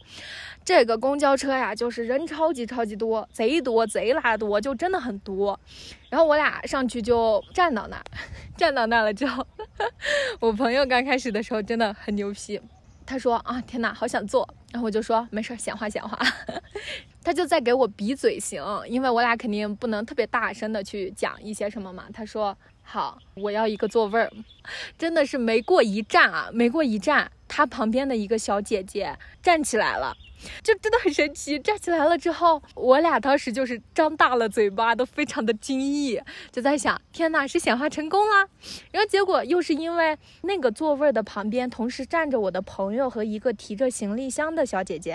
[0.65, 5.57] 这个公交车呀，就是人超级超级多，贼多贼拉多，就真的很多。
[6.09, 8.03] 然后我俩上去就站到那儿，
[8.57, 9.45] 站到那儿了之后，
[10.41, 12.59] 我朋友刚开始的时候真的很牛皮，
[13.07, 14.47] 他说啊天哪，好想坐。
[14.71, 16.19] 然后我就说没事，闲话闲话。
[17.23, 22.05] 他就在给我比嘴型，因为我俩肯定不能特别大声的去讲一些什么嘛。
[22.13, 24.31] 他说好，我要一个座位儿。
[24.97, 30.15] 真的是没过一站啊，没过一站，他旁边的一个小姐姐站起来了。
[30.63, 36.19] 就真的很神奇，站起来了之后，我俩当时就是张大了嘴巴，都非常的惊异，
[36.51, 38.47] 就在想，天哪，是显化成功啦！
[38.91, 45.11] 然后结果又是因为那个座位的旁边同时站着我的朋友和一个提着行李箱的小姐姐，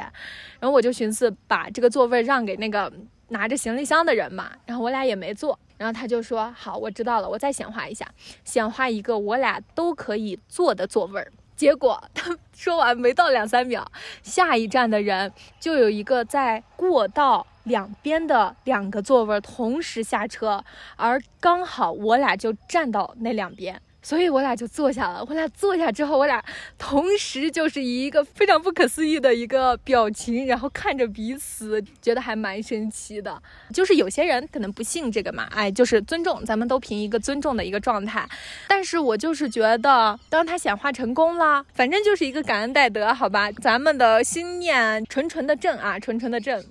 [0.60, 2.92] 然后我就寻思把这个座位让给那个
[3.28, 8.08] 拿着行李箱的人嘛，然后我俩也没坐，然后他就说，好，我知道了，我再显化一下，
[8.44, 11.32] 显化一个我俩都可以坐的座位儿。
[11.56, 13.86] 结果他说完没到两三秒，
[14.22, 20.64] 下一站的人就有一个在过道两边的两个座位同时下车，
[20.96, 23.80] 而刚好我俩就站到那两边。
[24.02, 25.24] 所以我俩就坐下了。
[25.28, 26.44] 我俩坐下之后，我俩
[26.76, 33.40] 同时就是以一个非常不可思议的一个表情，然后看着彼此，觉得还蛮神奇的。
[33.72, 38.28] 就是有些人可能不信这个嘛，哎，就是尊重，咱们都凭一个尊重的一个状态。
[38.66, 43.52] 但是我就是觉得，当他显化成功了，反正就是一个感恩戴德，好吧？
[43.52, 46.64] 咱们的心念纯纯的正啊，纯纯的正。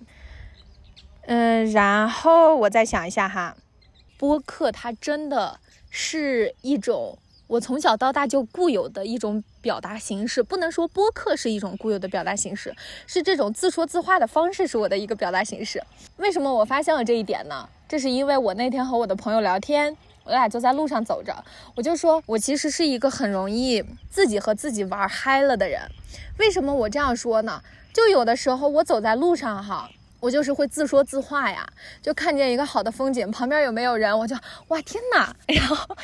[1.27, 3.55] 嗯，然后我再想一下哈，
[4.17, 5.57] 播客它真的
[5.89, 7.17] 是一种。
[7.51, 12.73] 我从小到大就固有的一种表达形式，不能说播客是一种固有的表达形式，
[13.05, 15.83] 是这种自说自话的方式是我的一个表达形式。
[16.15, 17.67] 为什么我发现了这一点呢？
[17.89, 21.43] 这是因为我那天和我的朋友聊天，我俩就在路上走着，
[21.75, 25.81] 我就说我其实是一个很容易自己和自己玩嗨了的人。
[26.37, 27.61] 为什么我这样说呢？
[27.91, 29.89] 就有的时候我走在路上哈。
[30.21, 31.67] 我就是会自说自话呀，
[32.01, 34.35] 就看见一个好的风景，旁边有没有人，我就
[34.67, 35.35] 哇天哪！
[35.53, 35.95] 然后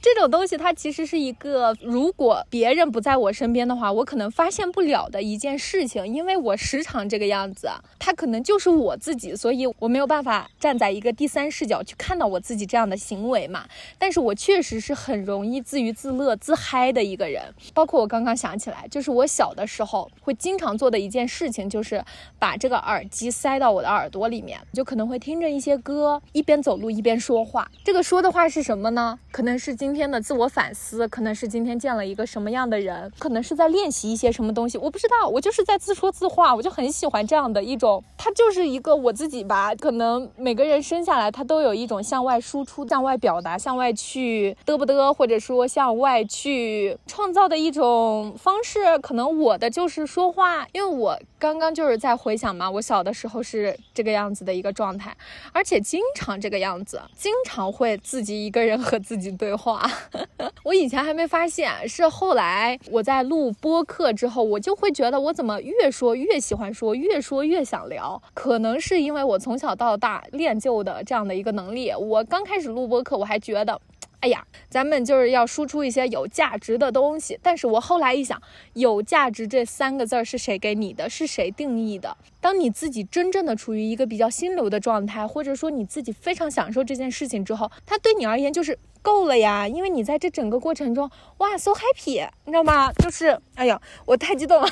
[0.00, 7.68] 这种东西它其实是一个，如果别人不在我身边的话，我可能发现不了的一件事情，因为我时常这个样子，
[7.98, 13.66] 它可能就是我自己，所以我没有办法站在一个第三视角去看到我自己这样的行为嘛。
[13.98, 17.42] 但是我确实是很容易自娱自乐、自嗨的一个人，
[17.74, 22.02] 包括我刚刚想起来，就是我小的时候会经常做的一件事情，就是
[22.38, 23.65] 把这个耳机塞到。
[23.66, 27.68] 到我的耳朵里面，就可能会听着一些歌，一边走路一边说话。
[27.82, 29.18] 这个说的话是什么呢？
[29.32, 34.78] 可能是今天的自我反思，可能是今天见了一个什么样的人，可能是在练习一些什么东西。
[34.78, 36.54] 我不知道，我就是在自说自话。
[36.54, 39.74] 我就很喜欢这样的一种，它就是一个我自己吧。
[39.74, 48.96] 可能每个人生下来，他都有一种向外输出、向外表达、向外去嘚不嘚，或者说向外去创造的一种方式。
[49.00, 53.55] 可能我的就是说话，因为我刚刚就是在回想嘛，我小的时候是。
[53.56, 55.16] 是这个样子的一个状态，
[55.52, 59.90] 而且经常这个样子，经常会自己一个人和自己对话。
[60.62, 68.20] 我以前还没发现，是后来我在录播客之后，我就会觉得我怎么越说越喜欢说，越说越想聊。
[68.34, 71.92] 可能是因为我从小到大练就的这样的一个能力。
[71.92, 73.80] 我刚开始录播客，我还觉得。
[74.20, 77.38] 哎呀，咱们就是要输出一些有价值的东西。
[77.42, 78.40] 但是我后来一想，
[78.72, 81.08] 有价值这三个字儿是谁给你的？
[81.08, 82.16] 是谁定义的？
[82.40, 89.68] 当你自己真正的处于一个比较心流的状态，或者说你自己非常享受这件事情之后，它对你而言就是够了呀。
[89.68, 92.92] 因为你在这整个过程中，哇，so happy，你知道吗？
[92.94, 94.68] 就是，哎呀，我太激动了，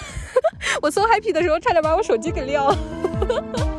[0.83, 3.74] 我 so happy 的时候差点把我手机给撂了。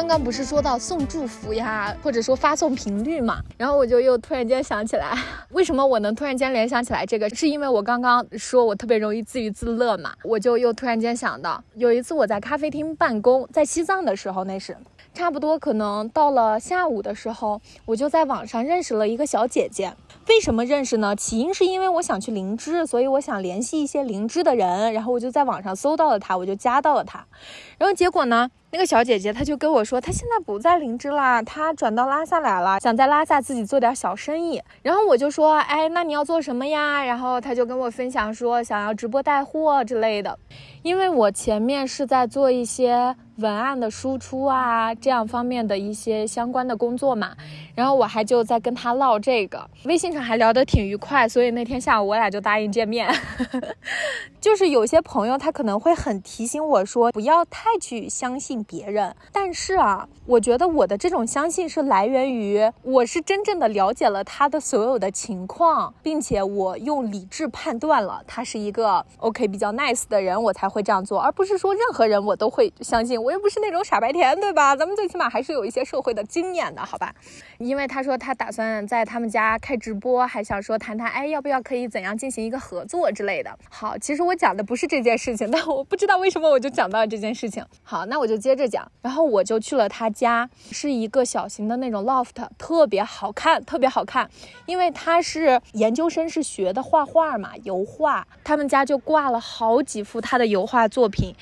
[0.00, 5.14] 刚刚不是说到送祝福呀，或者说发送频率嘛，然后我就又突然间想起来，
[5.52, 7.28] 为什么我能突然间联想起来这个？
[7.28, 14.74] 是因为我刚刚说我特别容易自娱自乐嘛，我就又突然间想到，有一次我在咖啡厅办公，在西藏的时候，那是
[15.12, 19.92] 差不多可能到了下午的时候，我就在网上认识了一个小姐姐。
[20.28, 21.14] 为什么认识呢？
[21.14, 27.26] 起因是因为我想去灵芝，所以我想联系一些灵芝的人，然后我就在网上搜到了她，我就加到了她。
[27.76, 34.62] 然后结果呢，那个小姐姐她就跟我说，她现在不在林芝啦，她转到拉萨来了，想在拉萨自己做点小生意。
[34.82, 37.04] 然后我就说，哎，那你要做什么呀？
[37.04, 40.38] 然后她就跟我分享说，想要直播带货之类的。
[40.82, 47.34] 因为我前面是在做一些文案的输出啊，这样方面的一些相关的工作嘛，
[47.74, 53.12] 然后我还就在跟他唠这个，微信上还聊得挺愉快，所以那天下午我俩就答应见面。
[54.40, 74.76] 就是有些朋友他可能会很提醒我说不要太去相信别人，但是啊，我觉得我的这种相信是来源于我是真正的了解了他的所有的情况，并且我用理智判断了他是一个 OK 比较 nice 的人，我才会这样做，而不是说任何人我都会相信，我又不是那种傻白甜，对吧？
[74.76, 77.12] 咱们最起码还是有一些社会的经验的，好吧？
[77.60, 83.54] 因为他说他打算在他们家开直播，还想说谈谈，哎，要不要可以怎样进行一个合作之类的。
[83.68, 87.62] 好，其实我讲的不是这件事情， 但我不知道为什么我就讲到了这件事情。
[87.82, 94.30] 好，那我就接着讲，然后我就去了他家，是一个小型的那种 loft，特别好看，特别好看，
[94.64, 101.34] 因为他是研究生，是学的画画嘛，油画，他们家就挂了好几幅他的油画作品。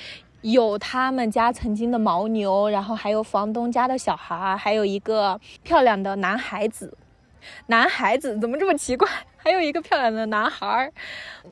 [0.42, 6.96] 有他们家曾经的牦牛，然后还有房东家的小孩，还有一个漂亮的男孩子。
[7.66, 9.08] 男孩子怎么这么奇怪？
[9.36, 10.92] 还有一个漂亮的男孩儿。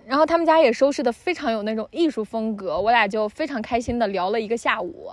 [0.05, 5.11] 然后他们家也收拾的非常有那种艺术风格，我俩就非常开心的聊了一个下午，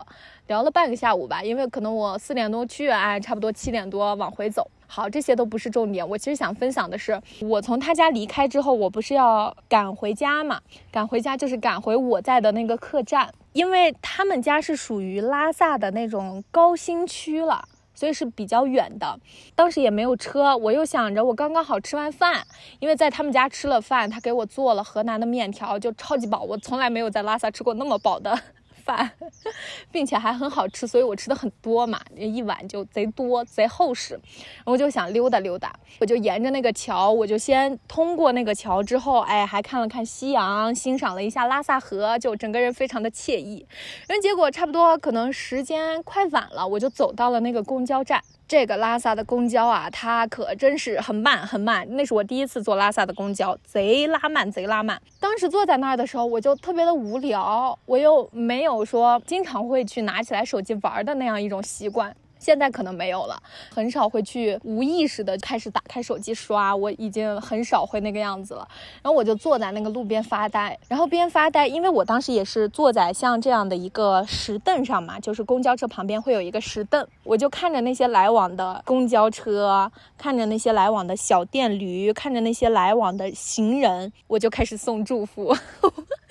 [0.48, 1.42] 聊了半个下午吧。
[1.42, 4.70] 因为可能我四点多去，哎，差不多七点多往回走。
[4.96, 6.08] 好，这些都不是重点。
[6.08, 10.62] 我其实想分享的是，我从他家离开之后，我不是要赶回家嘛？
[10.91, 13.28] 赶回家就是赶回我在的那个客栈。
[13.54, 19.20] 因为他们家是属于拉萨的那种高新区了，所以是比较远的。
[19.56, 22.46] 当时也没有车，我又想着我刚刚好吃完饭，
[22.80, 26.44] 因为在他们家吃了饭，他给我做了河南的面条，就超级饱。
[26.44, 28.39] 我从来没有在拉萨吃过那么饱的。
[28.84, 29.12] 饭，
[29.92, 34.14] 并且还很好吃，所以我吃的很多嘛，一碗就贼多贼厚实。
[34.14, 43.66] 然后我就想溜达溜达，我就沿着那个桥，我就先通过那个桥之后，哎，还看了看夕阳，欣赏了一下拉萨河，就整个人非常的惬意。
[44.08, 48.22] 然后结果差不多可能时间快晚了，我就走到了那个公交站。
[48.48, 51.88] 这个拉萨的公交啊，它可真是很慢很慢。
[51.96, 55.02] 那是我第一次坐拉萨的公交，贼拉慢，贼拉慢。
[55.20, 62.16] 当时坐在那儿的时候，我就特别的无聊，我又没有说经常会去拿起来手机玩的那样一种习惯。
[62.44, 63.41] 现在可能没有了，
[63.74, 68.68] 很少会去无意识的开始打开手机刷，我已经很少会那个样子了。
[69.02, 85.56] 然后我就坐在那个路边发呆，然后边发呆，因为我当时也是坐在像这样的一个石凳上嘛，就是公交车旁边会有一个石凳，我就看着那些来往的公交车，看着那些来往的小电驴，看着那些来往的行人，我就开始送祝福。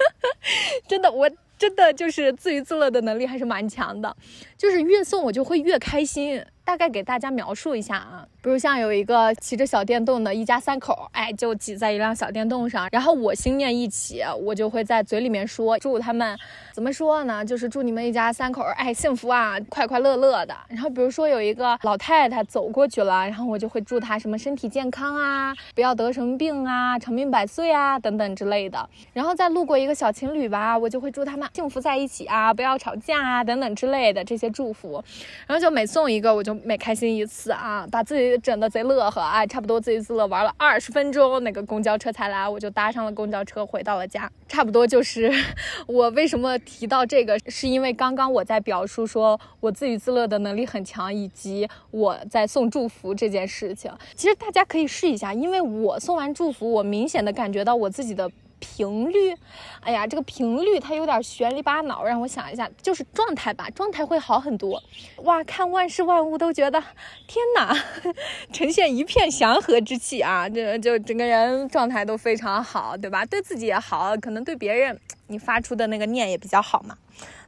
[0.87, 1.31] 真的，我。
[1.59, 4.17] 真的就是自娱自乐的能力还是蛮强的，
[4.63, 6.41] 就是越送我就会越开心。
[6.65, 16.39] 大概给大家描述一下啊，比如像有一个骑着小电动的一家三口，哎，就挤在一辆小电动上，然后我心念一起，我就会在嘴里面说祝他们，
[16.73, 17.45] 怎么说呢？
[17.45, 20.55] 就是祝你们一家三口，哎，幸福啊，快快乐乐的。
[20.69, 28.89] 然后比如说有一个老太太走过去了，然后我就会祝她什么身体健康啊，不要得什么病啊，长命百岁啊，等等之类的。
[29.13, 35.03] 然后再路过一个小情侣吧，我就会祝他们幸福在一起啊，不要吵架啊，等等之类的这些祝福。
[35.47, 36.53] 然后就每送一个，我就。
[36.65, 44.31] 每开心一次啊，把自己整的贼乐呵啊，差不多自娱自乐玩了二十分钟，那个公交车才来，我就搭上了公交车回到了家。
[44.47, 45.33] 差不多就是
[45.89, 53.91] 我为什么提到这个，是因为刚刚我在表述说我自娱自乐的能力很强，以及我在送祝福这件事情。
[54.15, 58.31] 其实大家可以试一下，因为我送完祝福，我明显的感觉到我自己的。
[58.63, 59.37] 频率，
[59.81, 64.81] 哎呀，这个频率它有点悬里巴脑，让我想一下，就是状态吧，状态会好很多。
[65.25, 66.81] 哇，看万事万物都觉得，
[67.27, 67.77] 天哪，
[68.55, 73.27] 呈现一片祥和之气啊，这就整个人状态都非常好，对吧？
[73.27, 74.97] 对自己也好，可能对别人，
[75.27, 76.97] 你发出的那个念也比较好嘛。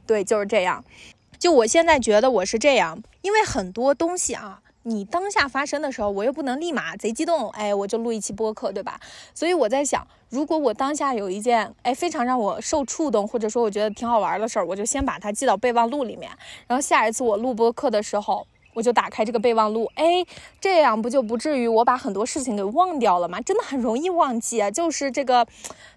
[0.05, 0.83] 对，就是这样。
[1.39, 4.61] 就我现在觉得我是这样，因为很多东西啊。
[4.87, 8.99] 你当下发生的时候，我又不能立马贼激动，哎，我就录一期播客，对吧？
[9.33, 16.31] 所以我在想，如果我当下有一件哎非常让我受触动，或者说我觉得挺好玩的事儿，我就先把它记到备忘录里面，
[16.67, 18.45] 然后下一次我录播客的时候。
[18.75, 20.23] 我就打开这个备忘录，哎，
[20.59, 23.39] 这样不就不至于我把很多事情给忘掉了吗？
[23.41, 25.47] 真的很容易忘记啊，就是这个，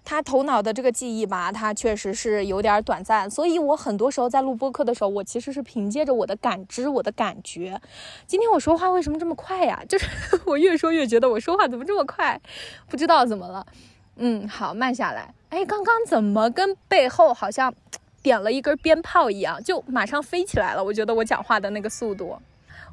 [0.05, 7.79] 他头脑的这个记忆吧，它确实是有点短暂，所以我很多时候在录播课的时候，我其实是凭借着我的感知、我的感觉。
[8.25, 9.83] 今天我说话为什么这么快呀？
[9.89, 10.07] 就是
[10.47, 12.39] 我越说越觉得我说话怎么这么快，
[12.87, 13.67] 不知道怎么了。
[14.15, 15.33] 嗯，好，慢下来。
[15.49, 17.73] 哎，刚刚怎么跟背后好像
[18.21, 20.83] 点了一根鞭炮一样，就马上飞起来了？
[20.83, 22.37] 我觉得我讲话的那个速度。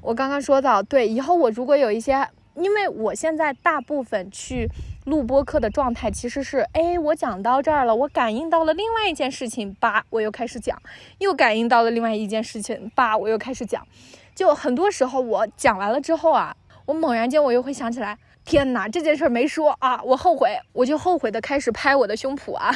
[0.07, 4.71] 我刚刚说到，对，以后我如果有一些，因为我现在大部分去
[5.07, 10.81] 录播课的状态其实是，哎，我讲到这儿了，我感应到了另外一件事情，叭，我又开始讲，
[11.19, 13.85] 又感应到了另外一件事情，叭，我又开始讲，
[14.33, 16.55] 就很多时候我讲完了之后啊，
[16.85, 22.71] 我猛然间我又会想起来，天哪，这件事没说啊，我后悔，我就后悔的开始拍我的胸脯啊，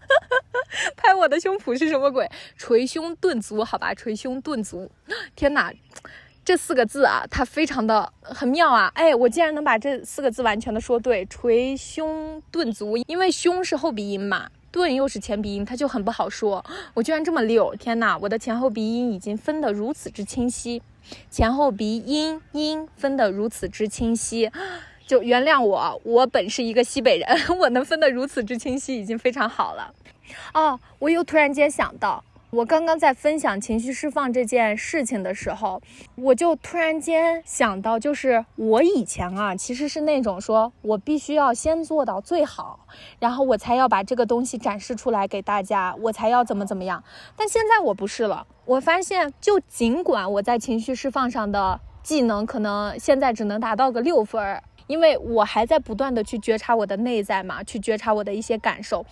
[0.98, 2.30] 拍我的胸脯是什么鬼？
[2.58, 4.90] 捶胸顿足，好吧，捶胸顿足，
[5.34, 5.72] 天哪！
[6.44, 8.90] 这四个字啊，它非常的很妙啊！
[8.94, 16.64] 哎，我竟然能把这四个字完全的说对，捶胸顿足，因为胸是后鼻音嘛，顿又是前鼻音，它就很不好说。
[16.94, 18.18] 我居然这么溜，天哪！
[18.18, 20.82] 我的前后鼻音已经分得如此之清晰，
[21.30, 24.50] 前后鼻音音分得如此之清晰，
[25.06, 27.28] 就原谅我，我本是一个西北人，
[27.60, 29.94] 我能分得如此之清晰已经非常好了。
[30.54, 32.24] 哦，我又突然间想到。
[32.52, 35.80] 我刚刚在分享情绪释放这件事情的时候，
[36.16, 42.80] 我就突然间想到，就是我以前啊，其实是那种说我必须要先做到最好，
[43.18, 47.02] 然后我才要把这个东西展示出来给大家，我才要怎么怎么样。
[47.34, 59.06] 但现在我不是了，我发现，就尽管我在情绪释放上的技能可能现在只能达到个六分儿，因为我还在不断的去觉察我的内在嘛，去觉察我的一些感受。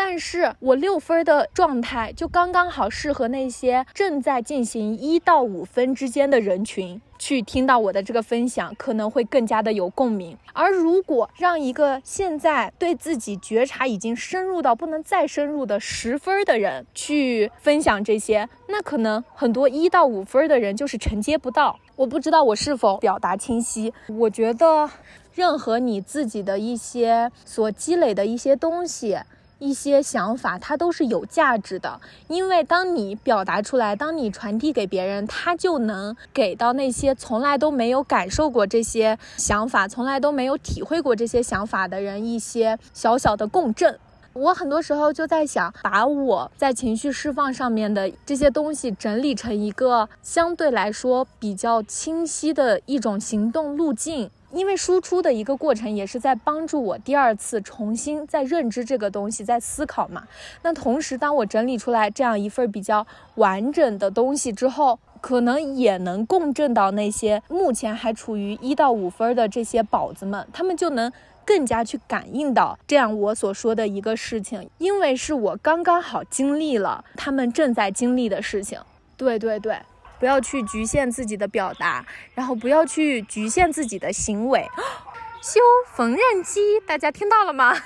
[0.00, 10.38] 但是我六分的状态就刚刚好适合那些正在进行一到五分之间的人群去听到我的这个分享，可能会更加的有共鸣。
[10.52, 21.76] 而如果让一个现在对自己觉察已经深入到不能再深入的十分的人去分享这些，那可能很多一到五分的人就是承接不到。
[21.96, 23.92] 我不知道我是否表达清晰。
[24.06, 24.88] 我觉得，
[25.34, 29.18] 任何你自己的一些所积累的一些东西。
[29.58, 43.98] 一些想法，它都是有价值的，因为当你表达出来，当你传递给别人，他就能给到那些从来都没有感受过这些想法、从来都没有体会过这些想法的人一些小小的共振。
[44.34, 54.30] 我很多时候就在想，把我在情绪释放上面的这些东西整理成一个相对来说比较清晰的一种行动路径。
[54.50, 60.26] 因为输出的一个过程，也是在帮助我第二次重新再认知这个东西，在思考嘛。
[60.62, 71.12] 那同时，当我整理出来这样一份比较完整的东西之后，可能也能共振到那些目前还处于一到五分的这些宝子们，他们就能
[71.44, 78.78] 更加去感应到这样我所说的一个事情，因为是我刚刚好经历了他们正在经历的事情。
[79.16, 79.76] 对对对。
[80.18, 82.04] 不要去局限自己的表达，
[82.34, 84.68] 然后不要去局限自己的行为。
[85.40, 85.60] 修
[85.94, 87.72] 缝纫机，大家听到了吗？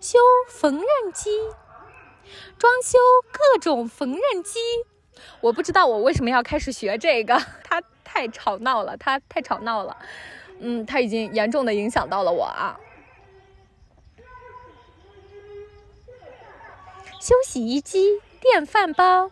[0.00, 0.18] 修
[0.48, 1.30] 缝纫机，
[2.58, 2.98] 装修
[3.30, 4.58] 各种缝纫机。
[5.40, 9.96] 我不知道我为什么要开始学这个， 它太吵闹了，它太吵闹了。
[10.58, 12.78] 嗯，它已经严重的影响到了我啊。
[17.20, 18.20] 修洗衣机。
[18.40, 19.30] 电饭煲，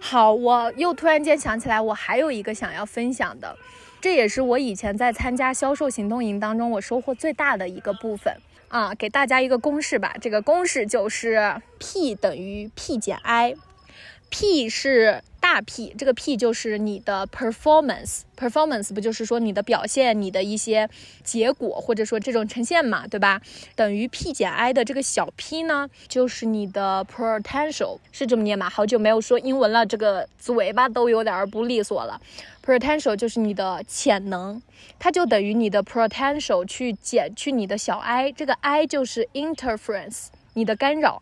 [0.00, 3.56] 好，我又突然间想起来，我还有一个想要分享的，
[4.00, 8.36] 这也是我以前在参加销售行动营当中我收获最大的一个部分。
[8.68, 15.22] 啊，给大家一个公式吧，这个公式就是 P 等于 P 减 I，P 是。
[15.42, 20.88] 大 P 这个 P 就是你的 performance，performance 不就是说你的表现，你的一些
[21.24, 23.42] 结果，或者说这种呈现嘛，对吧？
[23.74, 28.70] 等于 P 减 I 的这个小 p 呢，就是你的 potential，是这么念吗？
[28.70, 32.20] 好久没有说英文了，这个嘴巴都有点不利索了。
[32.64, 34.62] potential 就是你的潜能，
[35.00, 41.20] 它就等于你的 potential 去减去你的小 i，这个 i 就是 interference，你的干扰。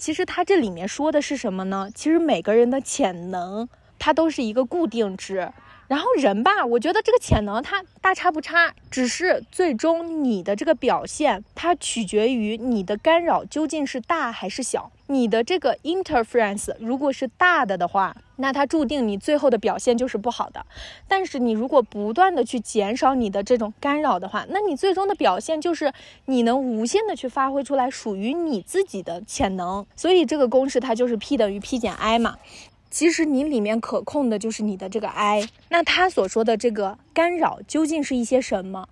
[0.00, 1.90] 其实它这里面说的是什么呢？
[1.94, 5.52] 其实每个人的潜能，它都是一个固定值，
[5.90, 14.92] 然后人吧，我觉得这个潜能它大差不差，只是最终你的这个表现，它取决于你的干扰究竟是大还是小。
[15.08, 20.64] 你的这个 interference 如果是大的的话，那它注定你最后的表现就是不好的。
[21.08, 25.92] 但是你如果不断的去减少你的这种干扰的话，那你最终的表现就是
[26.26, 29.84] 你能无限的去发挥出来属于你自己的潜能。
[29.96, 32.36] 所以这个公式它就是 P 等于 P 减 I 嘛。
[32.90, 38.88] 其实你里面可控的就是你的这个 I，那他所说的这个干扰究竟是一些什么？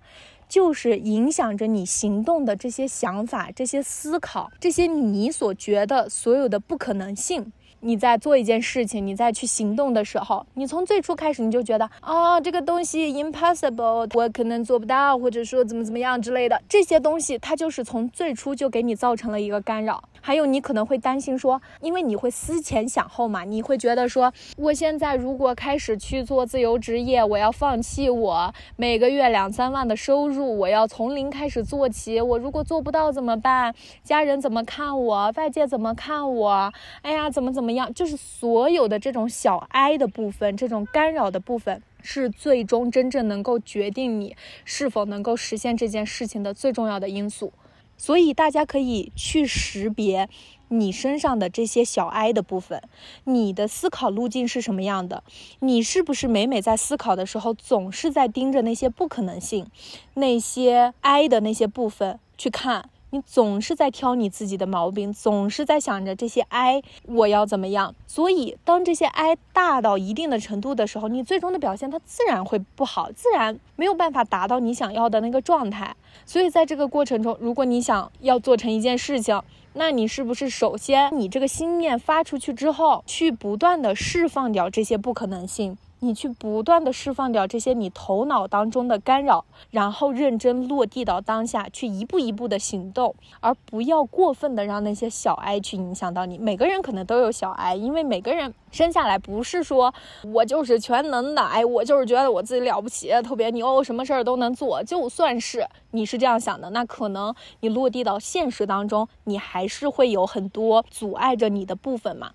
[0.48, 7.52] 就是影响着你行动的这些想法、这些思考、这些你所觉得所有的不可能性。
[7.80, 20.02] 你在做一件事情，你在去行动的时候，你从最初开始你就觉得啊，这个东西 impossible，我可能做不到，或者说怎么怎么样之类的，这些东西它就是从最初就给你造成了一个干扰。
[20.20, 33.72] 还有你可能会担心说，因为你会思前想后嘛，你会觉得说，我现在如果开始去做自由职业，我要放弃我每个月两三万的收入，我要从零开始做起，我如果做不到怎么办？
[34.02, 35.32] 家人怎么看我？
[35.36, 36.72] 外界怎么看我？
[37.02, 37.92] 哎呀，怎么怎么么样？
[37.92, 47.52] 就是所有的这种小 I 的部分，这种干扰的部分，是最终真正能够决定你是否能够实现这件事情的最重要的因素。
[47.98, 50.28] 所以大家可以去识别
[50.68, 52.80] 你身上的这些小 I 的部分，
[53.24, 55.24] 你的思考路径是什么样的？
[55.58, 59.66] 你是不是每每在思考的时候，总是在盯着那些不可能性，
[60.14, 62.88] 那些 I 的那些部分去看？
[63.10, 67.94] 你总是在挑你自己的毛病，总是在想着这些 I 我要怎么样？
[68.06, 75.96] 所以当这些 I 大到一定的程度的时候，你最终的表现它自然会不好，自然没有办法达到你想要的那个状态。
[76.26, 79.40] 所以在这个过程中，如果你想要做成一件事情，
[79.72, 85.78] 那你是不是首先你这个心念发出去之后，去不断的释放掉这些不可能性？
[86.00, 96.38] 你去不断的释放掉这些你头脑当中的干扰，然后认真落地到当下去一步一步的行动，而不要过分的让那些小 I 去影响到你。
[96.38, 99.92] 每个人可能都有小 I，因为每个人生下来不是说
[100.32, 104.82] 我就是全能的，哎，我就是觉得我自己了不起，特别牛，什么事儿都能做。
[104.84, 112.30] 就算是你是这样想的，那可能你落地到现实当中，你还是会有很多阻碍着你的部分嘛。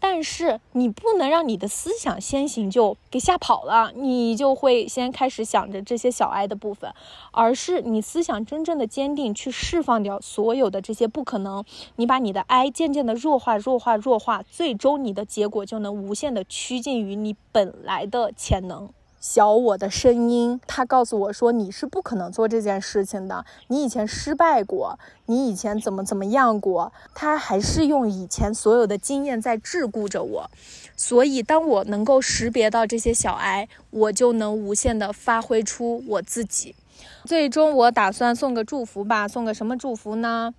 [0.00, 6.92] 但是你不能让你的思想先行就给吓跑了，你就会先开始想着这些小 I 的部分，
[7.32, 11.64] 而是你思想真正的坚定，去释放掉所有的这些不可能，
[11.96, 18.90] 你把你的 I 渐渐的弱化、弱化、弱化，最终你的结果就能无限的趋近于你本来的潜能。
[19.20, 23.44] 小我的声音，他告诉我说：“你是不可能做这件事情的。
[23.66, 24.96] 你以前失败过，
[25.26, 26.92] 你以前怎么怎么样过？
[27.14, 30.50] 他还是用以前所有的经验在桎梏着我。
[30.96, 36.76] 所以，当我能够识别到这些小哀，我就能无限的发挥出我自己。
[37.24, 39.26] 最终，我打算送个祝福吧。
[39.26, 40.54] 送个什么祝福呢？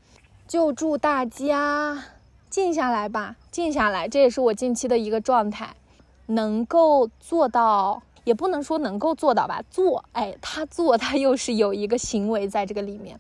[0.45, 2.03] 就祝大家
[2.49, 4.09] 静下来吧，静下来。
[4.09, 5.75] 这也是我近期的一个状态，
[6.25, 13.19] 能够做到。”也不能说能够做到吧，做，哎，他做，他又是有一个行为在这个里面，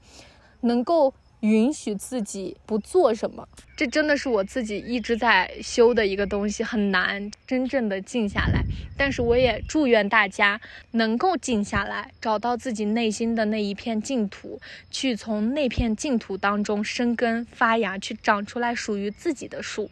[0.61, 8.61] 能够允许自己不做什么，这真的是我自己一直在修的一个东西，很难真正的静下来。
[8.95, 19.89] 但是我也祝愿大家能够静下来，找到自己内心的那一片净土，去从那片净土当中生根发芽，去长出来属于自己的树。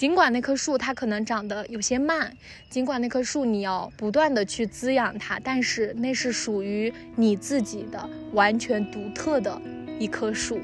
[0.00, 2.32] 尽管那棵树它可能长得有些慢，
[2.70, 9.60] 尽管那棵树你要不断的去滋养它，但是那是属于你自己的完全独特的
[9.98, 10.58] 一棵树。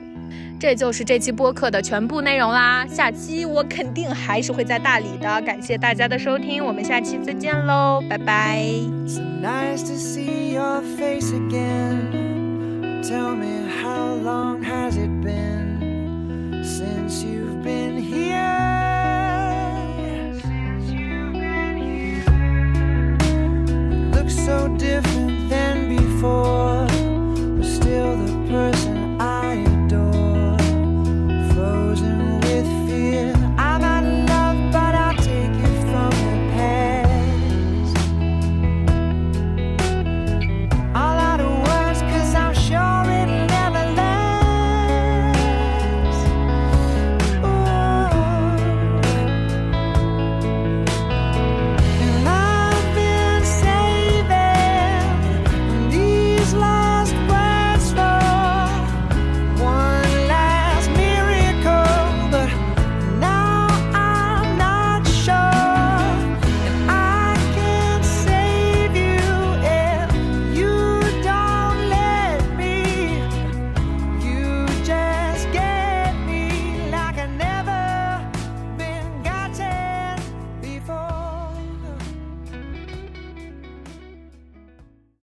[0.59, 2.87] 这就是这期播客的全部内容啦。
[2.87, 5.43] 下期我肯定还是会在大理的。
[5.43, 8.65] 感谢大家的收听，我们下期再见喽，拜拜。
[9.07, 9.97] So nice to
[24.27, 26.87] look so different than before,
[27.57, 28.96] but still the person.